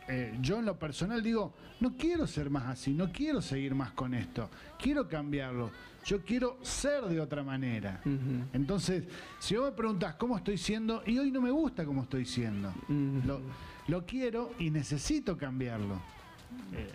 eh, 0.09 0.37
yo 0.41 0.59
en 0.59 0.65
lo 0.65 0.77
personal 0.77 1.23
digo, 1.23 1.55
no 1.79 1.97
quiero 1.97 2.27
ser 2.27 2.51
más 2.51 2.65
así, 2.67 2.93
no 2.93 3.13
quiero 3.13 3.41
seguir 3.41 3.77
más 3.77 3.93
con 3.93 4.13
esto, 4.13 4.51
quiero 4.77 5.09
cambiarlo, 5.09 5.71
yo 6.05 6.25
quiero 6.25 6.59
ser 6.63 7.05
de 7.05 7.21
otra 7.21 7.45
manera. 7.45 8.01
Entonces, 8.53 9.05
si 9.39 9.55
vos 9.55 9.71
me 9.71 9.77
preguntas 9.77 10.17
cómo 10.17 10.37
estoy 10.37 10.59
siendo, 10.59 11.05
y 11.07 11.21
hoy 11.21 11.31
no 11.31 11.41
me 11.41 11.53
gusta 11.53 11.85
cómo 11.85 12.03
estoy 12.03 12.25
siendo, 12.25 12.73
lo, 13.25 13.41
lo 13.87 14.05
quiero 14.05 14.53
y 14.59 14.71
necesito 14.71 15.37
cambiarlo. 15.37 16.01
Eh, 16.73 16.91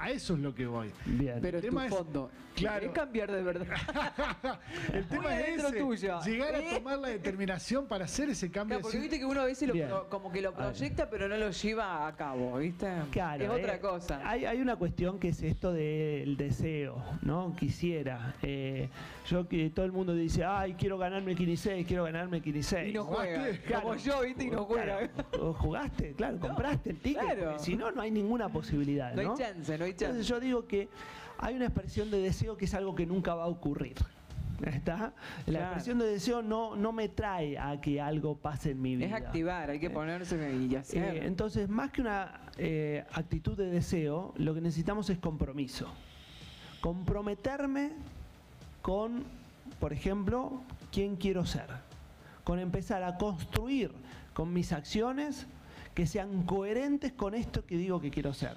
a 0.00 0.10
eso 0.10 0.34
es 0.34 0.40
lo 0.40 0.54
que 0.54 0.66
voy. 0.66 0.90
Bien. 1.04 1.38
Pero 1.40 1.58
El 1.58 1.64
tu 1.64 1.68
tema 1.70 1.86
es- 1.86 1.94
fondo. 1.94 2.30
claro. 2.56 2.80
¿Querés 2.80 2.94
cambiar 2.94 3.30
de 3.32 3.42
verdad? 3.42 3.66
El 4.92 5.06
tema 5.06 5.22
Muy 5.24 5.32
es 5.32 5.64
ese, 5.64 5.78
tuyo. 5.78 6.20
llegar 6.22 6.54
¿Eh? 6.54 6.70
a 6.70 6.74
tomar 6.76 6.98
la 6.98 7.08
determinación 7.08 7.86
para 7.86 8.04
hacer 8.04 8.30
ese 8.30 8.50
cambio. 8.50 8.76
Claro, 8.78 8.82
porque 8.82 8.98
viste 8.98 9.18
que 9.18 9.24
uno 9.24 9.40
a 9.40 9.44
veces 9.44 9.68
lo 9.68 10.08
como 10.08 10.30
que 10.32 10.40
lo 10.42 10.52
proyecta, 10.54 11.08
pero 11.10 11.28
no 11.28 11.36
lo 11.36 11.50
lleva 11.50 12.06
a 12.06 12.16
cabo, 12.16 12.58
¿viste? 12.58 12.88
Claro, 13.10 13.44
es 13.44 13.50
otra 13.50 13.76
eh, 13.76 13.80
cosa. 13.80 14.20
Hay, 14.24 14.44
hay 14.44 14.60
una 14.60 14.76
cuestión 14.76 15.18
que 15.18 15.28
es 15.28 15.42
esto 15.42 15.72
del 15.72 16.36
deseo, 16.36 17.02
¿no? 17.22 17.54
Quisiera. 17.56 18.34
Eh, 18.42 18.88
yo 19.28 19.48
que 19.48 19.70
todo 19.70 19.86
el 19.86 19.92
mundo 19.92 20.14
dice, 20.14 20.44
ay, 20.44 20.74
quiero 20.74 20.98
ganarme 20.98 21.32
el 21.32 21.36
15, 21.36 21.84
quiero 21.84 22.04
ganarme 22.04 22.38
el 22.38 22.42
15. 22.42 22.88
y 22.88 22.92
no 22.92 23.04
juega. 23.04 23.38
¿Jugaste? 23.40 23.72
Como 23.74 23.94
yo, 23.96 24.20
¿viste? 24.22 24.44
Y 24.44 24.50
no 24.50 24.64
juega. 24.64 25.08
Claro, 25.08 25.54
jugaste, 25.54 26.12
claro, 26.14 26.38
compraste 26.40 26.90
el 26.90 26.98
ticket. 27.00 27.58
Si 27.58 27.76
no, 27.76 27.90
no 27.92 28.02
hay 28.02 28.10
ninguna 28.10 28.48
posibilidad. 28.48 29.14
No 29.14 29.32
hay 29.32 29.38
chance, 29.38 29.78
no 29.78 29.81
Entonces 29.84 30.26
yo 30.26 30.40
digo 30.40 30.66
que 30.66 30.88
hay 31.38 31.54
una 31.56 31.66
expresión 31.66 32.10
de 32.10 32.18
deseo 32.20 32.56
que 32.56 32.64
es 32.66 32.74
algo 32.74 32.94
que 32.94 33.06
nunca 33.06 33.34
va 33.34 33.44
a 33.44 33.48
ocurrir. 33.48 33.96
¿Está? 34.64 34.96
La 34.96 35.12
Claro. 35.44 35.64
expresión 35.66 35.98
de 35.98 36.06
deseo 36.06 36.40
no, 36.40 36.76
no 36.76 36.92
me 36.92 37.08
trae 37.08 37.58
a 37.58 37.80
que 37.80 38.00
algo 38.00 38.36
pase 38.36 38.70
en 38.70 38.80
mi 38.82 38.94
vida. 38.94 39.06
Es 39.06 39.12
activar, 39.12 39.70
hay 39.70 39.80
que 39.80 39.90
ponerse 39.90 40.54
y 40.54 40.76
hacer. 40.76 41.16
Eh, 41.16 41.26
entonces, 41.26 41.68
más 41.68 41.90
que 41.90 42.00
una 42.00 42.42
eh, 42.58 43.04
actitud 43.12 43.56
de 43.56 43.66
deseo, 43.66 44.32
lo 44.36 44.54
que 44.54 44.60
necesitamos 44.60 45.10
es 45.10 45.18
compromiso. 45.18 45.92
Comprometerme 46.80 47.90
con, 48.82 49.24
por 49.80 49.92
ejemplo, 49.92 50.62
quién 50.92 51.16
quiero 51.16 51.44
ser. 51.44 51.66
Con 52.44 52.58
empezar 52.58 53.02
a 53.02 53.16
construir 53.16 53.92
con 54.32 54.52
mis 54.52 54.72
acciones 54.72 55.46
que 55.94 56.06
sean 56.06 56.42
coherentes 56.44 57.12
con 57.12 57.34
esto 57.34 57.66
que 57.66 57.76
digo 57.76 58.00
que 58.00 58.10
quiero 58.10 58.32
ser. 58.32 58.56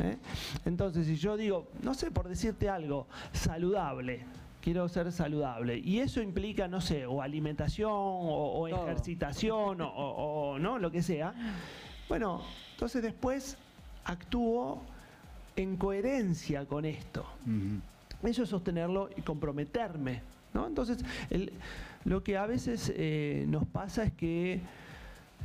¿Eh? 0.00 0.16
Entonces, 0.64 1.06
si 1.06 1.16
yo 1.16 1.36
digo, 1.36 1.68
no 1.82 1.94
sé, 1.94 2.10
por 2.10 2.28
decirte 2.28 2.68
algo, 2.68 3.06
saludable, 3.32 4.24
quiero 4.60 4.88
ser 4.88 5.12
saludable, 5.12 5.78
y 5.78 6.00
eso 6.00 6.20
implica, 6.20 6.66
no 6.66 6.80
sé, 6.80 7.06
o 7.06 7.22
alimentación, 7.22 7.90
o, 7.92 8.66
ejercitación, 8.66 9.78
o, 9.80 10.56
no, 10.58 10.78
lo 10.78 10.90
que 10.90 11.02
sea, 11.02 11.32
bueno, 12.08 12.42
entonces 12.72 13.02
después 13.02 13.56
actúo 14.04 14.82
en 15.56 15.76
coherencia 15.76 16.66
con 16.66 16.84
esto. 16.84 17.24
Eso 18.22 18.42
es 18.42 18.48
sostenerlo 18.48 19.10
y 19.16 19.20
comprometerme. 19.22 20.22
¿no? 20.54 20.66
Entonces, 20.66 20.98
el- 21.30 21.52
lo 22.04 22.22
que 22.22 22.36
a 22.36 22.46
veces 22.46 22.92
eh, 22.96 23.44
nos 23.48 23.66
pasa 23.66 24.04
es 24.04 24.12
que 24.12 24.60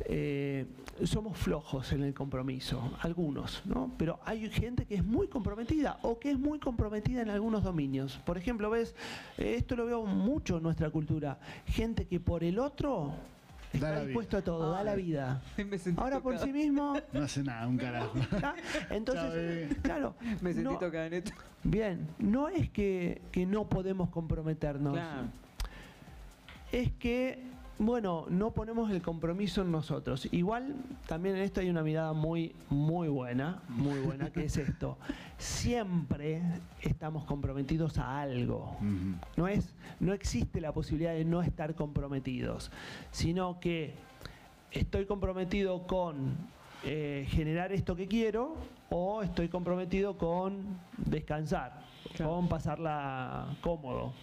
eh, 0.05 0.65
somos 1.03 1.37
flojos 1.37 1.91
en 1.93 2.03
el 2.03 2.13
compromiso, 2.13 2.91
algunos, 3.01 3.61
¿no? 3.65 3.91
Pero 3.97 4.19
hay 4.25 4.49
gente 4.49 4.85
que 4.85 4.95
es 4.95 5.03
muy 5.03 5.27
comprometida 5.27 5.99
o 6.01 6.19
que 6.19 6.31
es 6.31 6.39
muy 6.39 6.59
comprometida 6.59 7.21
en 7.21 7.29
algunos 7.29 7.63
dominios. 7.63 8.19
Por 8.25 8.37
ejemplo, 8.37 8.69
ves, 8.69 8.95
eh, 9.37 9.55
esto 9.57 9.75
lo 9.75 9.85
veo 9.85 10.05
mucho 10.05 10.57
en 10.57 10.63
nuestra 10.63 10.89
cultura, 10.89 11.39
gente 11.65 12.05
que 12.05 12.19
por 12.19 12.43
el 12.43 12.59
otro 12.59 13.13
Da 13.71 13.77
está 13.77 13.91
la 13.91 14.05
dispuesto 14.05 14.37
a 14.37 14.41
todo, 14.41 14.71
da 14.71 14.83
la 14.83 14.95
vida. 14.95 15.41
Me 15.57 15.77
sentí 15.77 16.01
Ahora 16.01 16.19
por 16.19 16.37
sí 16.39 16.51
mismo, 16.51 16.95
No 17.13 17.23
hace 17.23 17.43
nada, 17.43 17.67
un 17.67 17.77
carajo. 17.77 18.13
¿ah? 18.43 18.55
entonces, 18.89 19.75
claro, 19.81 20.15
Me 20.41 20.53
sentí 20.53 20.63
no- 20.69 20.77
tocada 20.77 21.07
en 21.07 21.13
esto. 21.13 21.31
Bien, 21.63 22.07
no 22.19 22.47
es 22.49 22.69
que, 22.69 23.21
que 23.31 23.45
no 23.45 23.67
podemos 23.67 24.09
comprometernos, 24.09 24.93
Claro. 24.93 25.27
es 26.71 26.91
que, 26.93 27.43
bueno, 27.79 28.25
no 28.29 28.51
ponemos 28.51 28.91
el 28.91 29.01
compromiso 29.01 29.61
en 29.61 29.71
nosotros. 29.71 30.27
Igual, 30.31 30.75
también 31.07 31.35
en 31.37 31.41
esto 31.43 31.61
hay 31.61 31.69
una 31.69 31.81
mirada 31.81 32.11
muy, 32.13 32.53
muy 32.69 33.07
buena, 33.07 33.61
muy 33.69 33.99
buena, 33.99 34.29
que 34.31 34.43
es 34.45 34.57
esto. 34.57 34.97
Siempre 35.37 36.41
estamos 36.81 37.23
comprometidos 37.25 37.97
a 37.97 38.19
algo. 38.21 38.75
No, 39.37 39.47
es, 39.47 39.73
no 40.01 40.13
existe 40.13 40.59
la 40.59 40.73
posibilidad 40.73 41.13
de 41.13 41.23
no 41.23 41.41
estar 41.41 41.73
comprometidos, 41.75 42.69
sino 43.11 43.59
que 43.61 43.93
estoy 44.71 45.05
comprometido 45.05 45.87
con 45.87 46.35
eh, 46.83 47.25
generar 47.29 47.71
esto 47.71 47.95
que 47.95 48.07
quiero 48.07 48.55
o 48.89 49.23
estoy 49.23 49.47
comprometido 49.47 50.17
con 50.17 50.77
descansar, 50.97 51.87
Claro. 52.15 52.31
con 52.35 52.47
pasarla 52.49 53.47
cómodo. 53.61 54.13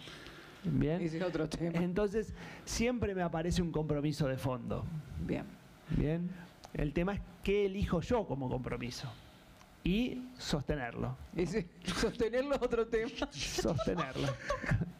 Bien. 0.71 1.01
Ese 1.01 1.17
es 1.17 1.23
otro 1.23 1.47
tema. 1.47 1.79
Entonces, 1.79 2.33
siempre 2.65 3.15
me 3.15 3.21
aparece 3.21 3.61
un 3.61 3.71
compromiso 3.71 4.27
de 4.27 4.37
fondo. 4.37 4.83
Bien. 5.25 5.45
Bien. 5.95 6.29
El 6.73 6.93
tema 6.93 7.13
es 7.13 7.21
qué 7.43 7.65
elijo 7.65 8.01
yo 8.01 8.25
como 8.25 8.49
compromiso 8.49 9.09
y 9.87 10.21
sostenerlo. 10.37 11.15
Sostenerlo 11.95 12.55
es 12.55 12.61
otro 12.61 12.85
tema. 12.87 13.09
Sostenerlo. 13.31 14.27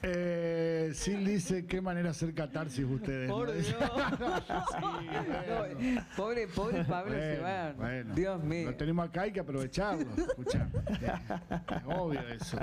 Eh, 0.01 0.91
Sil 0.95 1.25
dice 1.27 1.65
qué 1.65 1.81
manera 1.81 2.11
hacer 2.11 2.33
catarsis 2.33 2.85
ustedes. 2.85 3.29
Por 3.29 3.47
¿no? 3.47 3.53
Dios. 3.53 3.65
Sí, 3.75 5.05
No, 5.49 5.57
bueno. 5.57 6.05
pobre, 6.15 6.47
pobre 6.47 6.85
Pablo 6.85 7.11
Bueno, 7.17 7.35
se 7.35 7.39
va. 7.41 7.73
bueno. 7.73 8.15
Dios 8.15 8.43
mío. 8.43 8.71
Lo 8.71 8.77
tenemos 8.77 9.09
acá, 9.09 9.21
hay 9.23 9.33
que 9.33 9.41
aprovecharlo. 9.41 10.07
Escuchá. 10.15 10.69
Es 11.01 11.83
obvio 11.85 12.21
eso. 12.29 12.57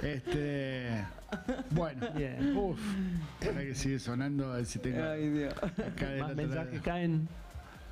Este. 0.00 1.04
Bueno. 1.70 2.06
Bien. 2.14 2.56
Uf. 2.56 2.78
Ahora 3.44 3.62
que 3.62 3.74
sigue 3.74 3.98
sonando, 3.98 4.52
a 4.52 4.56
ver 4.56 4.66
si 4.66 4.78
tengo 4.78 5.02
Ay, 5.02 5.28
Dios. 5.28 5.54
acá 5.60 6.06
Más 6.20 6.36
mensajes 6.36 6.80
caen. 6.82 7.28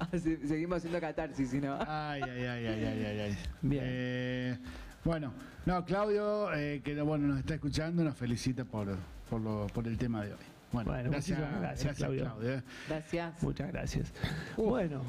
Se- 0.13 0.47
Seguimos 0.47 0.79
haciendo 0.79 1.01
catarsis, 1.01 1.51
si 1.51 1.61
no. 1.61 1.79
Ay, 1.87 2.23
ay, 2.23 2.31
ay, 2.45 2.67
ay, 2.67 2.85
ay, 2.85 3.05
ay, 3.07 3.21
ay. 3.21 3.39
Bien. 3.63 3.83
Eh, 3.87 4.59
bueno, 5.05 5.33
no, 5.67 5.85
Claudio, 5.85 6.53
eh, 6.55 6.81
que 6.85 7.01
bueno, 7.03 7.29
nos 7.29 7.39
está 7.39 7.55
escuchando, 7.55 8.03
nos 8.05 8.17
felicita 8.17 8.65
por, 8.65 8.89
por, 9.29 9.41
lo- 9.41 9.67
por 9.69 9.87
el 9.87 9.97
tema 9.99 10.25
de 10.25 10.33
hoy. 10.33 10.39
Bueno, 10.73 10.91
Bueno, 10.93 11.11
gracias, 11.11 11.39
muchísimas 11.39 11.61
gracias, 11.61 11.85
gracias, 11.85 11.97
Claudio. 11.97 12.23
Claudio. 12.25 12.55
eh. 12.59 12.63
Gracias. 12.89 13.43
Muchas 13.43 13.73
gracias. 13.73 14.13
Bueno, 14.57 15.03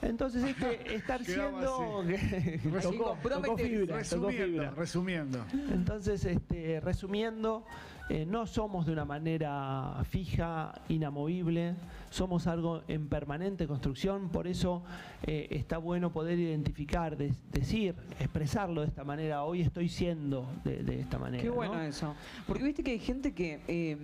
entonces 0.00 0.42
este 0.44 0.94
estar 0.94 1.22
Quedamos 1.24 2.04
siendo 2.04 2.04
que 2.06 2.58
tocó, 2.82 3.18
tocó 3.22 3.56
fibra, 3.58 3.86
tocó 3.86 3.98
Resumiendo, 3.98 4.44
fibra. 4.62 4.70
resumiendo. 4.70 5.44
Entonces, 5.70 6.24
este, 6.24 6.80
resumiendo, 6.80 7.66
eh, 8.08 8.26
no 8.26 8.46
somos 8.46 8.84
de 8.86 8.92
una 8.92 9.04
manera 9.04 10.02
fija, 10.08 10.72
inamovible, 10.88 11.74
somos 12.10 12.46
algo 12.46 12.82
en 12.88 13.08
permanente 13.08 13.66
construcción, 13.66 14.28
por 14.28 14.46
eso 14.46 14.82
eh, 15.26 15.46
está 15.50 15.78
bueno 15.78 16.12
poder 16.12 16.38
identificar, 16.38 17.16
de- 17.16 17.32
decir, 17.50 17.94
expresarlo 18.20 18.82
de 18.82 18.88
esta 18.88 19.04
manera, 19.04 19.44
hoy 19.44 19.62
estoy 19.62 19.88
siendo 19.88 20.46
de, 20.64 20.82
de 20.82 21.00
esta 21.00 21.18
manera. 21.18 21.42
Qué 21.42 21.50
bueno 21.50 21.74
¿no? 21.74 21.82
eso. 21.82 22.14
Porque 22.46 22.64
viste 22.64 22.82
que 22.82 22.90
hay 22.92 22.98
gente 22.98 23.32
que 23.32 23.60
eh, 23.68 23.96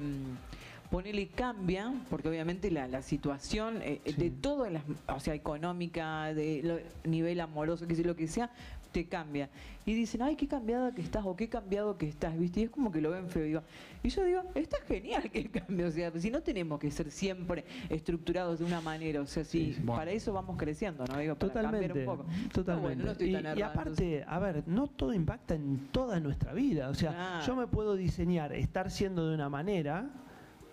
ponele 0.91 1.29
cambia, 1.29 1.93
porque 2.09 2.29
obviamente 2.31 2.71
la, 2.71 2.89
la 2.89 3.03
situación 3.03 3.81
eh, 3.83 4.01
Sí. 4.07 4.13
de 4.13 4.31
todas 4.31 4.73
las, 4.73 4.83
o 5.09 5.21
sea, 5.21 5.35
económica, 5.35 6.33
de 6.33 6.63
lo- 6.65 7.11
nivel 7.11 7.41
amoroso, 7.41 7.87
que 7.87 7.95
sea 7.95 8.07
lo 8.07 8.17
que 8.17 8.27
sea, 8.27 8.51
te 8.93 9.07
cambia. 9.07 9.49
Y 9.87 9.95
dicen, 9.95 10.21
ay, 10.23 10.37
qué 10.37 10.47
cambiada 10.47 10.93
que 10.95 11.01
estás, 11.01 11.25
o 11.25 11.35
qué 11.35 11.49
cambiado 11.49 11.97
que 11.97 12.07
estás, 12.09 12.39
¿viste? 12.39 12.61
Y 12.61 12.63
es 12.65 12.71
como 12.71 12.93
que 12.93 13.01
lo 13.01 13.11
ven 13.11 13.29
feo. 13.29 13.45
Digo, 13.45 13.63
y 14.03 14.09
yo 14.11 14.25
digo, 14.25 14.43
está 14.55 14.77
genial 14.87 15.31
que 15.31 15.49
cambie, 15.51 15.85
o 15.87 15.91
sea, 15.91 16.11
si 16.13 16.31
no 16.31 16.43
tenemos 16.43 16.79
que 16.79 16.91
ser 16.91 17.11
siempre 17.11 17.65
estructurados 17.89 18.59
de 18.59 18.65
una 18.67 18.81
manera, 18.81 19.21
o 19.23 19.27
sea, 19.27 19.45
si 19.45 19.73
sí. 19.75 19.81
Bueno. 19.83 19.99
para 20.01 20.11
eso 20.11 20.33
vamos 20.33 20.57
creciendo, 20.59 21.05
¿no? 21.07 21.19
Digo, 21.19 21.35
para 21.37 21.53
Totalmente, 21.53 21.87
cambiar 21.89 22.09
un 22.09 22.17
poco. 22.17 22.31
totalmente. 22.53 22.87
bueno, 22.87 23.05
no 23.05 23.13
estoy 23.13 23.29
y, 23.37 23.59
y 23.59 23.63
aparte, 23.63 24.25
a 24.27 24.39
ver, 24.39 24.65
no 24.67 24.87
todo 24.89 25.15
impacta 25.15 25.55
en 25.55 25.89
toda 25.91 26.21
nuestra 26.21 26.53
vida. 26.53 26.89
O 26.91 26.95
sea, 26.95 27.11
Claro. 27.13 27.47
yo 27.47 27.57
me 27.57 27.67
puedo 27.67 27.97
diseñar 27.97 28.53
estar 28.53 28.91
siendo 28.91 29.29
de 29.29 29.35
una 29.35 29.49
manera 29.49 30.11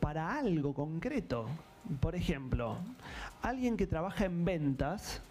para 0.01 0.38
algo 0.38 0.73
concreto. 0.73 1.47
Por 1.99 2.15
ejemplo, 2.15 2.77
alguien 3.41 3.77
que 3.77 3.85
trabaja 3.87 4.25
en 4.25 4.43
ventas 4.45 5.21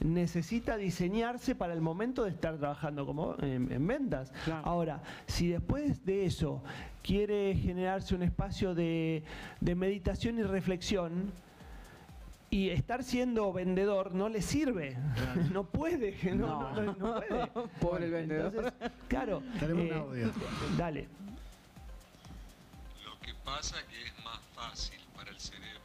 necesita 0.00 0.76
diseñarse 0.76 1.54
para 1.54 1.72
el 1.72 1.80
momento 1.80 2.24
de 2.24 2.30
estar 2.30 2.56
trabajando 2.58 3.06
como 3.06 3.34
en, 3.40 3.70
en 3.72 3.86
ventas. 3.86 4.30
Claro. 4.44 4.66
Ahora, 4.66 5.02
si 5.26 5.48
después 5.48 6.04
de 6.04 6.26
eso 6.26 6.62
quiere 7.02 7.54
generarse 7.56 8.14
un 8.14 8.22
espacio 8.22 8.74
de, 8.74 9.22
de 9.60 9.74
meditación 9.74 10.38
y 10.38 10.42
reflexión, 10.42 11.32
y 12.50 12.70
estar 12.70 13.04
siendo 13.04 13.52
vendedor 13.52 14.14
no 14.14 14.28
le 14.30 14.40
sirve, 14.40 14.96
no 15.52 15.64
puede, 15.64 16.16
no, 16.34 16.72
no- 16.72 16.82
no- 16.82 16.94
no 16.94 17.14
puede. 17.20 17.46
Pobre 17.80 18.04
el 18.06 18.10
vendedor. 18.12 18.46
Entonces, 18.54 18.72
claro. 19.08 19.42
Tenemos 19.58 19.82
un 19.84 19.90
eh, 19.90 19.94
audio. 19.94 20.30
Dale. 20.76 21.08
Lo 23.04 23.18
que 23.20 23.34
pasa 23.44 23.76
que 23.88 24.02
es 24.02 24.24
más 24.24 24.40
fácil 24.54 24.98
para 25.14 25.30
el 25.30 25.38
cerebro 25.38 25.77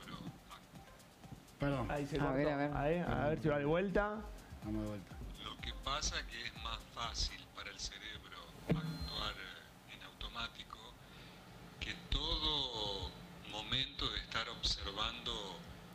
Perdón. 1.64 1.92
Ahí 1.92 2.06
se 2.06 2.18
A 2.18 2.20
cortó. 2.20 2.36
ver, 2.36 2.48
a 2.50 2.58
ver. 2.58 2.72
A 2.76 2.82
ver, 2.84 3.02
a 3.10 3.28
ver 3.30 3.40
si 3.42 3.48
va 3.48 3.60
de 3.60 3.66
vuelta. 3.66 4.22
Vamos 4.66 4.82
de 4.84 4.90
vuelta. 4.90 5.16
Lo 5.44 5.58
que 5.62 5.74
pasa 5.84 6.16
que 6.28 6.46
es 6.46 6.54
más 6.64 6.80
fácil 6.94 7.40
para 7.56 7.70
el 7.70 7.80
cerebro 7.80 8.38
actuar 8.68 9.34
eh, 9.34 9.96
en 9.96 10.04
automático 10.04 10.78
que 11.80 11.94
todo 12.10 13.10
momento 13.52 14.10
de 14.12 14.18
estar 14.20 14.48
observando 14.50 15.32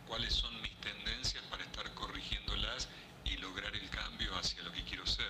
cuáles 0.06 0.32
son 0.32 0.54
mis 0.62 0.74
tendencias 0.76 1.42
para 1.50 1.62
estar 1.64 1.84
corrigiéndolas 1.94 2.88
y 3.24 3.36
lograr 3.36 3.74
el 3.74 3.88
cambio 3.90 4.34
hacia 4.36 4.62
lo 4.62 4.72
que 4.72 4.82
quiero 4.84 5.06
ser. 5.06 5.26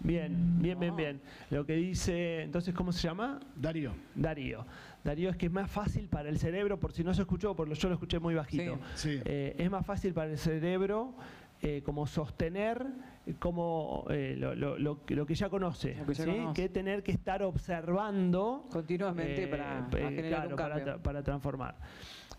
Bien, 0.00 0.62
bien, 0.62 0.78
bien, 0.78 0.94
bien. 0.96 1.20
Lo 1.50 1.66
que 1.66 1.74
dice, 1.74 2.42
entonces, 2.42 2.72
¿cómo 2.74 2.92
se 2.92 3.02
llama? 3.08 3.40
Darío. 3.56 3.92
Darío. 4.14 4.64
Darío 5.06 5.30
es 5.30 5.36
que 5.36 5.46
es 5.46 5.52
más 5.52 5.70
fácil 5.70 6.08
para 6.08 6.28
el 6.28 6.38
cerebro, 6.38 6.78
por 6.80 6.92
si 6.92 7.02
no 7.04 7.14
se 7.14 7.22
escuchó, 7.22 7.54
porque 7.54 7.74
yo 7.74 7.88
lo 7.88 7.94
escuché 7.94 8.18
muy 8.18 8.34
bajito. 8.34 8.78
Sí, 8.96 9.14
sí. 9.16 9.22
Eh, 9.24 9.54
es 9.58 9.70
más 9.70 9.86
fácil 9.86 10.12
para 10.12 10.30
el 10.30 10.36
cerebro 10.38 11.14
eh, 11.62 11.80
como 11.84 12.06
sostener 12.06 12.84
como 13.38 14.04
eh, 14.10 14.34
lo, 14.36 14.54
lo- 14.54 14.78
lo 14.78 15.04
que- 15.06 15.14
lo 15.14 15.24
que 15.24 15.34
ya 15.34 15.48
conoce, 15.48 15.94
Lo 15.96 16.06
que 16.06 16.14
ya 16.14 16.24
¿sí? 16.24 16.30
conoce. 16.30 16.62
que 16.62 16.68
tener 16.68 17.02
que 17.02 17.12
estar 17.12 17.42
observando 17.42 18.66
Continuamente 18.70 19.46
para- 19.48 19.88
para 19.90 20.10
generar 20.10 20.28
claro, 20.30 20.50
un 20.50 20.56
para, 20.56 20.74
cambio. 20.76 20.94
tra- 20.94 21.02
para 21.02 21.22
transformar. 21.22 21.74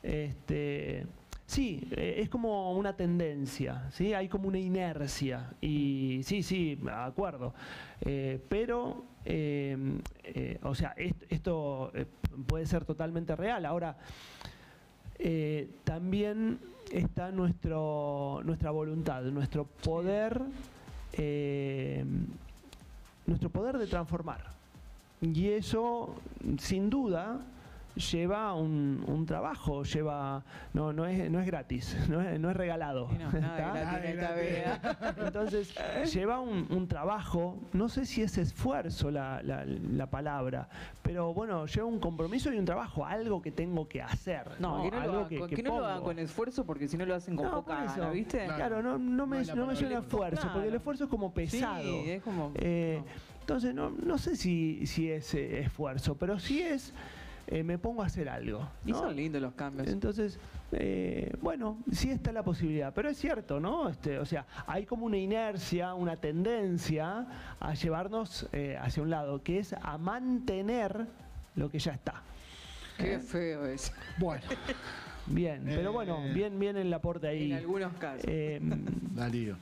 Este, 0.03 1.05
sí, 1.45 1.87
es 1.91 2.29
como 2.29 2.73
una 2.77 2.95
tendencia, 2.95 3.89
¿sí? 3.91 4.13
hay 4.13 4.27
como 4.29 4.47
una 4.47 4.59
inercia. 4.59 5.51
Y 5.61 6.21
sí, 6.23 6.43
sí, 6.43 6.75
de 6.75 6.91
acuerdo. 6.91 7.53
Eh, 8.01 8.39
pero, 8.49 9.05
eh, 9.29 9.77
eh, 10.23 10.57
o 10.63 10.73
sea, 10.73 10.93
est- 10.95 11.23
esto, 11.29 11.91
eh, 11.93 12.05
puede 12.47 12.65
ser 12.65 12.85
totalmente 12.85 13.35
real. 13.35 13.65
Ahora, 13.65 13.97
eh, 15.19 15.67
también 15.83 16.59
está 16.91 17.31
nuestro, 17.31 18.39
nuestra 18.45 18.71
voluntad, 18.71 19.21
nuestro 19.23 19.65
poder, 19.65 20.41
eh, 21.13 22.05
nuestro 23.25 23.49
poder 23.49 23.77
de 23.77 23.87
transformar. 23.87 24.39
Y 25.21 25.49
eso, 25.49 26.15
sin 26.59 26.89
duda, 26.89 27.41
lleva 27.97 28.53
un, 28.53 29.03
un 29.07 29.25
trabajo, 29.25 29.83
lleva 29.83 30.43
no, 30.73 30.93
no, 30.93 31.05
es, 31.05 31.29
no 31.29 31.39
es 31.39 31.45
gratis, 31.45 31.95
no 32.09 32.21
es, 32.21 32.39
no 32.39 32.49
es 32.49 32.55
regalado. 32.57 33.09
No, 33.11 33.29
gratis 33.31 34.17
vida. 34.17 35.15
Entonces, 35.25 35.73
lleva 36.13 36.39
un, 36.39 36.67
un 36.69 36.87
trabajo, 36.87 37.57
no 37.73 37.89
sé 37.89 38.05
si 38.05 38.21
es 38.21 38.37
esfuerzo 38.37 39.11
la, 39.11 39.41
la- 39.43 39.65
la 39.65 40.09
palabra, 40.09 40.69
pero 41.01 41.33
bueno, 41.33 41.65
lleva 41.65 41.87
un 41.87 41.99
compromiso 41.99 42.51
y 42.53 42.57
un 42.57 42.65
trabajo, 42.65 43.05
algo 43.05 43.41
que 43.41 43.51
tengo 43.51 43.87
que 43.87 44.01
hacer. 44.01 44.43
No, 44.59 44.83
que 44.83 44.91
no, 44.91 44.97
lo 44.97 45.01
Algo 45.03 45.17
hagan, 45.25 45.39
con, 45.39 45.49
que 45.49 45.63
no 45.63 45.77
lo 45.79 45.85
hagan 45.85 45.97
pongo. 45.97 46.05
con 46.07 46.19
esfuerzo 46.19 46.65
porque 46.65 46.87
si 46.87 46.97
no 46.97 47.05
lo 47.05 47.15
hacen 47.15 47.35
con 47.35 47.45
No, 47.45 47.51
poca 47.63 47.85
gana, 47.85 48.09
¿viste? 48.09 48.45
Claro. 48.45 48.81
No, 48.81 48.97
no 48.97 49.25
me, 49.27 49.43
No 49.43 49.65
me 49.67 49.75
suena 49.75 49.99
esfuerzo, 49.99 50.49
porque 50.53 50.67
el 50.67 50.75
esfuerzo 50.75 51.03
es 51.05 51.09
como 51.09 51.33
pesado. 51.33 51.83
Sí, 51.83 52.09
es 52.11 52.21
como... 52.23 52.51
Eh, 52.55 53.01
no. 53.03 53.37
Entonces, 53.41 53.73
no, 53.73 53.89
no 53.91 54.17
sé 54.17 54.35
si, 54.35 54.85
si 54.85 55.09
es 55.09 55.33
eh, 55.33 55.61
esfuerzo, 55.61 56.15
pero 56.17 56.37
sí 56.37 56.61
es, 56.61 56.93
eh, 57.47 57.63
me 57.63 57.77
pongo 57.77 58.03
a 58.03 58.07
hacer 58.07 58.29
algo. 58.29 58.67
Y 58.85 58.91
son 58.91 59.15
lindos 59.15 59.41
los 59.41 59.53
cambios. 59.53 59.87
Entonces, 59.87 60.39
eh, 60.71 61.33
bueno, 61.41 61.77
sí 61.91 62.11
está 62.11 62.31
la 62.31 62.43
posibilidad, 62.43 62.93
pero 62.93 63.09
es 63.09 63.17
cierto, 63.17 63.59
¿no? 63.59 63.89
Este, 63.89 64.19
o 64.19 64.25
sea, 64.25 64.45
hay 64.65 64.85
como 64.85 65.05
una 65.05 65.17
inercia, 65.17 65.93
una 65.93 66.17
tendencia 66.17 67.25
a 67.59 67.73
llevarnos 67.73 68.47
eh, 68.51 68.77
hacia 68.79 69.01
un 69.03 69.09
lado, 69.09 69.41
que 69.43 69.59
es 69.59 69.73
a 69.73 69.97
mantener 69.97 71.07
lo 71.55 71.69
que 71.71 71.79
ya 71.79 71.93
está. 71.93 72.21
Qué 72.97 73.19
feo 73.19 73.65
es. 73.65 73.93
Bueno, 74.17 74.43
Bien, 75.27 75.61
pero 75.65 75.89
Eh, 75.89 75.93
bueno, 75.93 76.21
bien, 76.33 76.57
bien 76.57 76.77
el 76.77 76.93
aporte 76.93 77.27
ahí. 77.27 77.51
En 77.51 77.57
algunos 77.57 77.93
casos. 77.93 78.23
Eh, 78.27 78.59
Darío. 78.61 79.57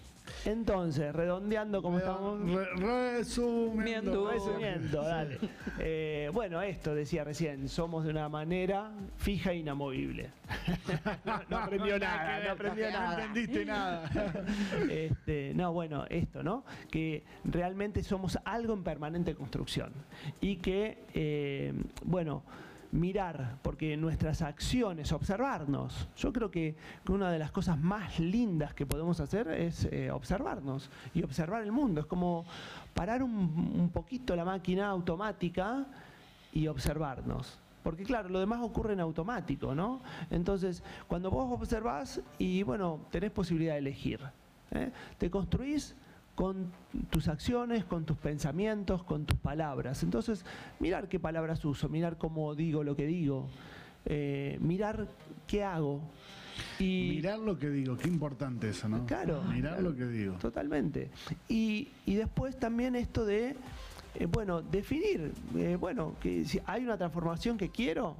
Entonces, 0.45 1.13
redondeando 1.13 1.81
como 1.81 1.97
estamos. 1.99 2.39
Re- 2.49 3.15
resumiendo. 3.17 3.81
Miendo. 3.83 4.31
Resumiendo, 4.31 5.01
dale. 5.03 5.39
Eh, 5.77 6.29
bueno, 6.33 6.61
esto 6.61 6.95
decía 6.95 7.23
recién, 7.25 7.67
somos 7.67 8.05
de 8.05 8.09
una 8.11 8.29
manera 8.29 8.91
fija 9.17 9.51
e 9.51 9.57
inamovible. 9.57 10.29
no, 11.25 11.41
no 11.49 11.57
aprendió 11.57 11.99
nada, 11.99 12.39
no 12.45 12.51
aprendió 12.53 12.85
No 12.91 12.91
nada. 12.99 13.23
entendiste 13.25 13.65
nada. 13.65 14.09
Este, 14.89 15.53
no, 15.53 15.73
bueno, 15.73 16.05
esto, 16.09 16.43
¿no? 16.43 16.63
Que 16.89 17.23
realmente 17.43 18.03
somos 18.03 18.39
algo 18.45 18.73
en 18.73 18.83
permanente 18.83 19.35
construcción. 19.35 19.91
Y 20.39 20.57
que, 20.57 21.03
eh, 21.13 21.73
bueno, 22.03 22.43
mirar, 22.95 23.57
porque 23.61 23.95
nuestras 23.97 24.41
acciones, 24.41 25.11
observarnos. 25.11 26.07
Yo 26.17 26.33
creo 26.33 26.49
que, 26.49 26.75
una 27.09 27.31
de 27.31 27.39
las 27.39 27.51
cosas 27.51 27.77
más 27.77 28.19
lindas 28.19 28.73
que 28.73 28.85
podemos 28.85 29.19
hacer 29.19 29.47
es 29.49 29.87
eh, 29.91 30.09
observarnos 30.11 30.89
y 31.13 31.23
observar 31.23 31.61
el 31.61 31.71
mundo. 31.71 32.01
Es 32.01 32.07
como 32.07 32.45
parar 32.93 33.21
un, 33.21 33.31
un 33.31 33.89
poquito 33.89 34.35
la 34.35 34.45
máquina 34.45 34.87
automática 34.87 35.85
y 36.51 36.67
observarnos. 36.67 37.59
Porque 37.83 38.03
claro, 38.03 38.29
lo 38.29 38.39
demás 38.39 38.61
ocurre 38.63 38.93
en 38.93 38.99
automático, 38.99 39.75
¿no? 39.75 40.01
Entonces, 40.31 40.81
cuando 41.07 41.29
vos 41.29 41.51
observás 41.51 42.19
y 42.39 42.63
bueno, 42.63 43.01
tenés 43.11 43.29
posibilidad 43.29 43.73
de 43.73 43.79
elegir. 43.79 44.19
¿eh? 44.71 44.91
Te 45.19 45.29
construís 45.29 45.95
con 46.35 46.71
tus 47.09 47.27
acciones, 47.29 47.85
con 47.85 48.05
tus 48.05 48.17
pensamientos, 48.17 49.03
con 49.03 49.25
tus 49.25 49.37
palabras. 49.39 50.03
Entonces, 50.03 50.45
mirar 50.79 51.07
qué 51.07 51.19
palabras 51.19 51.63
uso, 51.65 51.87
mirar 51.89 52.17
cómo 52.17 52.53
digo 52.55 52.83
lo 52.83 52.95
que 52.95 53.05
digo, 53.07 53.47
eh, 54.05 54.57
mirar 54.61 55.07
qué 55.47 55.63
hago. 55.63 56.01
Y 56.79 57.11
Mirar 57.15 57.39
lo 57.39 57.57
que 57.57 57.69
digo, 57.69 57.97
qué 57.97 58.07
importante 58.07 58.69
eso, 58.69 58.87
¿no? 58.87 59.05
Claro. 59.05 59.41
Mirar 59.43 59.73
claro, 59.75 59.89
lo 59.89 59.95
que 59.95 60.05
digo. 60.05 60.33
Totalmente. 60.35 61.09
Y, 61.49 61.89
y 62.05 62.15
después 62.15 62.57
también 62.59 62.95
esto 62.95 63.25
de, 63.25 63.55
eh, 64.15 64.25
bueno, 64.25 64.61
definir, 64.61 65.33
eh, 65.55 65.77
bueno, 65.79 66.15
que 66.21 66.45
si 66.45 66.59
hay 66.65 66.83
una 66.83 66.97
transformación 66.97 67.57
que 67.57 67.69
quiero, 67.69 68.15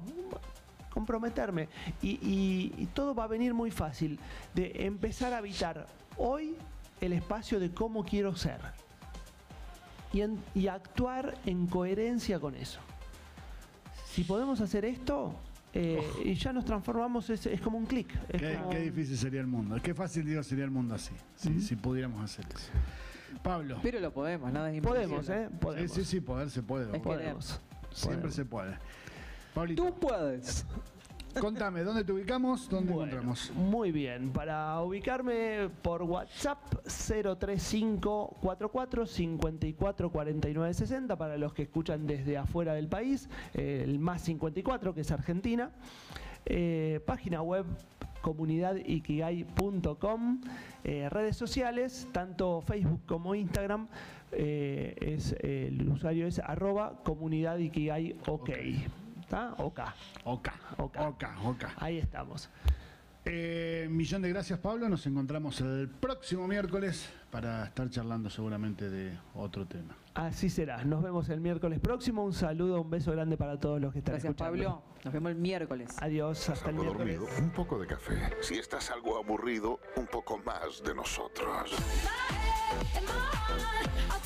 comprometerme. 0.90 1.68
Y, 2.02 2.12
y- 2.22 2.72
y 2.78 2.86
todo 2.86 3.14
va 3.14 3.24
a 3.24 3.28
venir 3.28 3.52
muy 3.54 3.70
fácil, 3.70 4.18
de 4.54 4.72
empezar 4.86 5.32
a 5.32 5.38
habitar 5.38 5.86
hoy 6.16 6.54
el 7.00 7.12
espacio 7.12 7.60
de 7.60 7.70
cómo 7.72 8.04
quiero 8.04 8.34
ser. 8.36 8.60
Y, 10.12 10.20
en- 10.22 10.38
y 10.54 10.68
actuar 10.68 11.36
en 11.46 11.66
coherencia 11.66 12.38
con 12.40 12.54
eso. 12.54 12.80
Si 14.06 14.24
podemos 14.24 14.60
hacer 14.60 14.84
esto, 14.84 15.34
eh, 15.74 16.00
y 16.24 16.34
ya 16.34 16.52
nos 16.52 16.64
transformamos, 16.64 17.28
es, 17.28 17.44
es 17.46 17.60
como 17.60 17.76
un 17.76 17.84
clic. 17.86 18.08
Qué, 18.28 18.54
como- 18.56 18.70
qué 18.70 18.78
difícil 18.80 19.18
sería 19.18 19.40
el 19.40 19.46
mundo. 19.46 19.76
Qué 19.82 19.94
fácil, 19.94 20.24
digo, 20.24 20.42
sería 20.42 20.64
el 20.64 20.70
mundo 20.70 20.94
así. 20.94 21.12
Si, 21.36 21.60
si 21.60 21.76
pudiéramos 21.76 22.22
hacer 22.24 22.46
eso. 22.54 22.70
Pablo. 23.42 23.78
Pero 23.82 24.00
lo 24.00 24.12
podemos, 24.12 24.50
nada 24.52 24.72
es. 24.72 24.80
Podemos, 24.80 25.28
¿eh? 25.28 25.48
Podemos. 25.60 25.92
Sí, 25.92 26.00
sí, 26.02 26.06
sí, 26.12 26.20
poder 26.20 26.50
se 26.50 26.62
puede. 26.62 26.98
Podemos. 26.98 27.60
Siempre 27.92 28.16
podemos. 28.30 28.34
se 28.34 28.44
puede. 28.44 28.78
Pablito, 29.54 29.84
Tú 29.84 29.94
puedes. 30.00 30.64
Contame, 31.40 31.82
¿dónde 31.82 32.04
te 32.04 32.12
ubicamos? 32.12 32.68
¿Dónde 32.68 32.92
Bueno, 32.92 33.12
encontramos? 33.12 33.52
Muy 33.54 33.92
bien, 33.92 34.30
para 34.30 34.80
ubicarme 34.80 35.68
por 35.82 36.02
WhatsApp 36.02 36.58
035 36.84 38.36
44 38.40 39.06
54 39.06 40.10
49 40.10 40.74
60 40.74 41.16
para 41.16 41.36
los 41.36 41.52
que 41.52 41.62
escuchan 41.62 42.06
desde 42.06 42.38
afuera 42.38 42.74
del 42.74 42.88
país, 42.88 43.28
el 43.54 43.98
más 43.98 44.22
54 44.22 44.94
que 44.94 45.00
es 45.02 45.10
Argentina. 45.10 45.70
Eh, 46.48 47.00
página 47.04 47.42
web 47.42 47.66
comunidadikigai.com, 48.22 50.40
eh, 50.84 51.08
redes 51.10 51.36
sociales, 51.36 52.06
tanto 52.12 52.60
Facebook 52.60 53.00
como 53.06 53.34
Instagram, 53.34 53.88
eh, 54.30 54.94
es, 55.00 55.32
el 55.40 55.88
usuario 55.88 56.28
es 56.28 56.38
arroba 56.38 57.02
comunidadikigai 57.02 58.14
ok. 58.28 58.50
¿Está? 59.26 59.54
OK. 59.58 59.80
Oca. 60.24 60.54
Oca. 60.76 61.08
Oca, 61.08 61.36
Oca. 61.42 61.72
Ahí 61.78 61.98
estamos. 61.98 62.48
Eh, 63.24 63.88
millón 63.90 64.22
de 64.22 64.28
gracias, 64.28 64.56
Pablo. 64.60 64.88
Nos 64.88 65.04
encontramos 65.04 65.60
el 65.62 65.88
próximo 65.88 66.46
miércoles 66.46 67.10
para 67.32 67.64
estar 67.64 67.90
charlando 67.90 68.30
seguramente 68.30 68.88
de 68.88 69.18
otro 69.34 69.66
tema. 69.66 69.96
Así 70.14 70.48
será. 70.48 70.84
Nos 70.84 71.02
vemos 71.02 71.28
el 71.28 71.40
miércoles 71.40 71.80
próximo. 71.80 72.24
Un 72.24 72.34
saludo, 72.34 72.80
un 72.82 72.88
beso 72.88 73.10
grande 73.10 73.36
para 73.36 73.58
todos 73.58 73.80
los 73.80 73.92
que 73.92 73.98
están 73.98 74.12
Gracias, 74.12 74.30
escuchando. 74.30 74.62
Pablo. 74.62 74.82
Nos 75.04 75.12
vemos 75.12 75.32
el 75.32 75.38
miércoles. 75.38 75.90
Adiós, 76.00 76.48
hasta 76.48 76.70
el 76.70 76.76
miércoles. 76.76 77.18
dormido, 77.18 77.36
un 77.44 77.50
poco 77.50 77.80
de 77.80 77.88
café. 77.88 78.30
Si 78.42 78.54
estás 78.54 78.92
algo 78.92 79.18
aburrido, 79.18 79.80
un 79.96 80.06
poco 80.06 80.38
más 80.38 80.84
de 80.84 80.94
nosotros. 80.94 81.72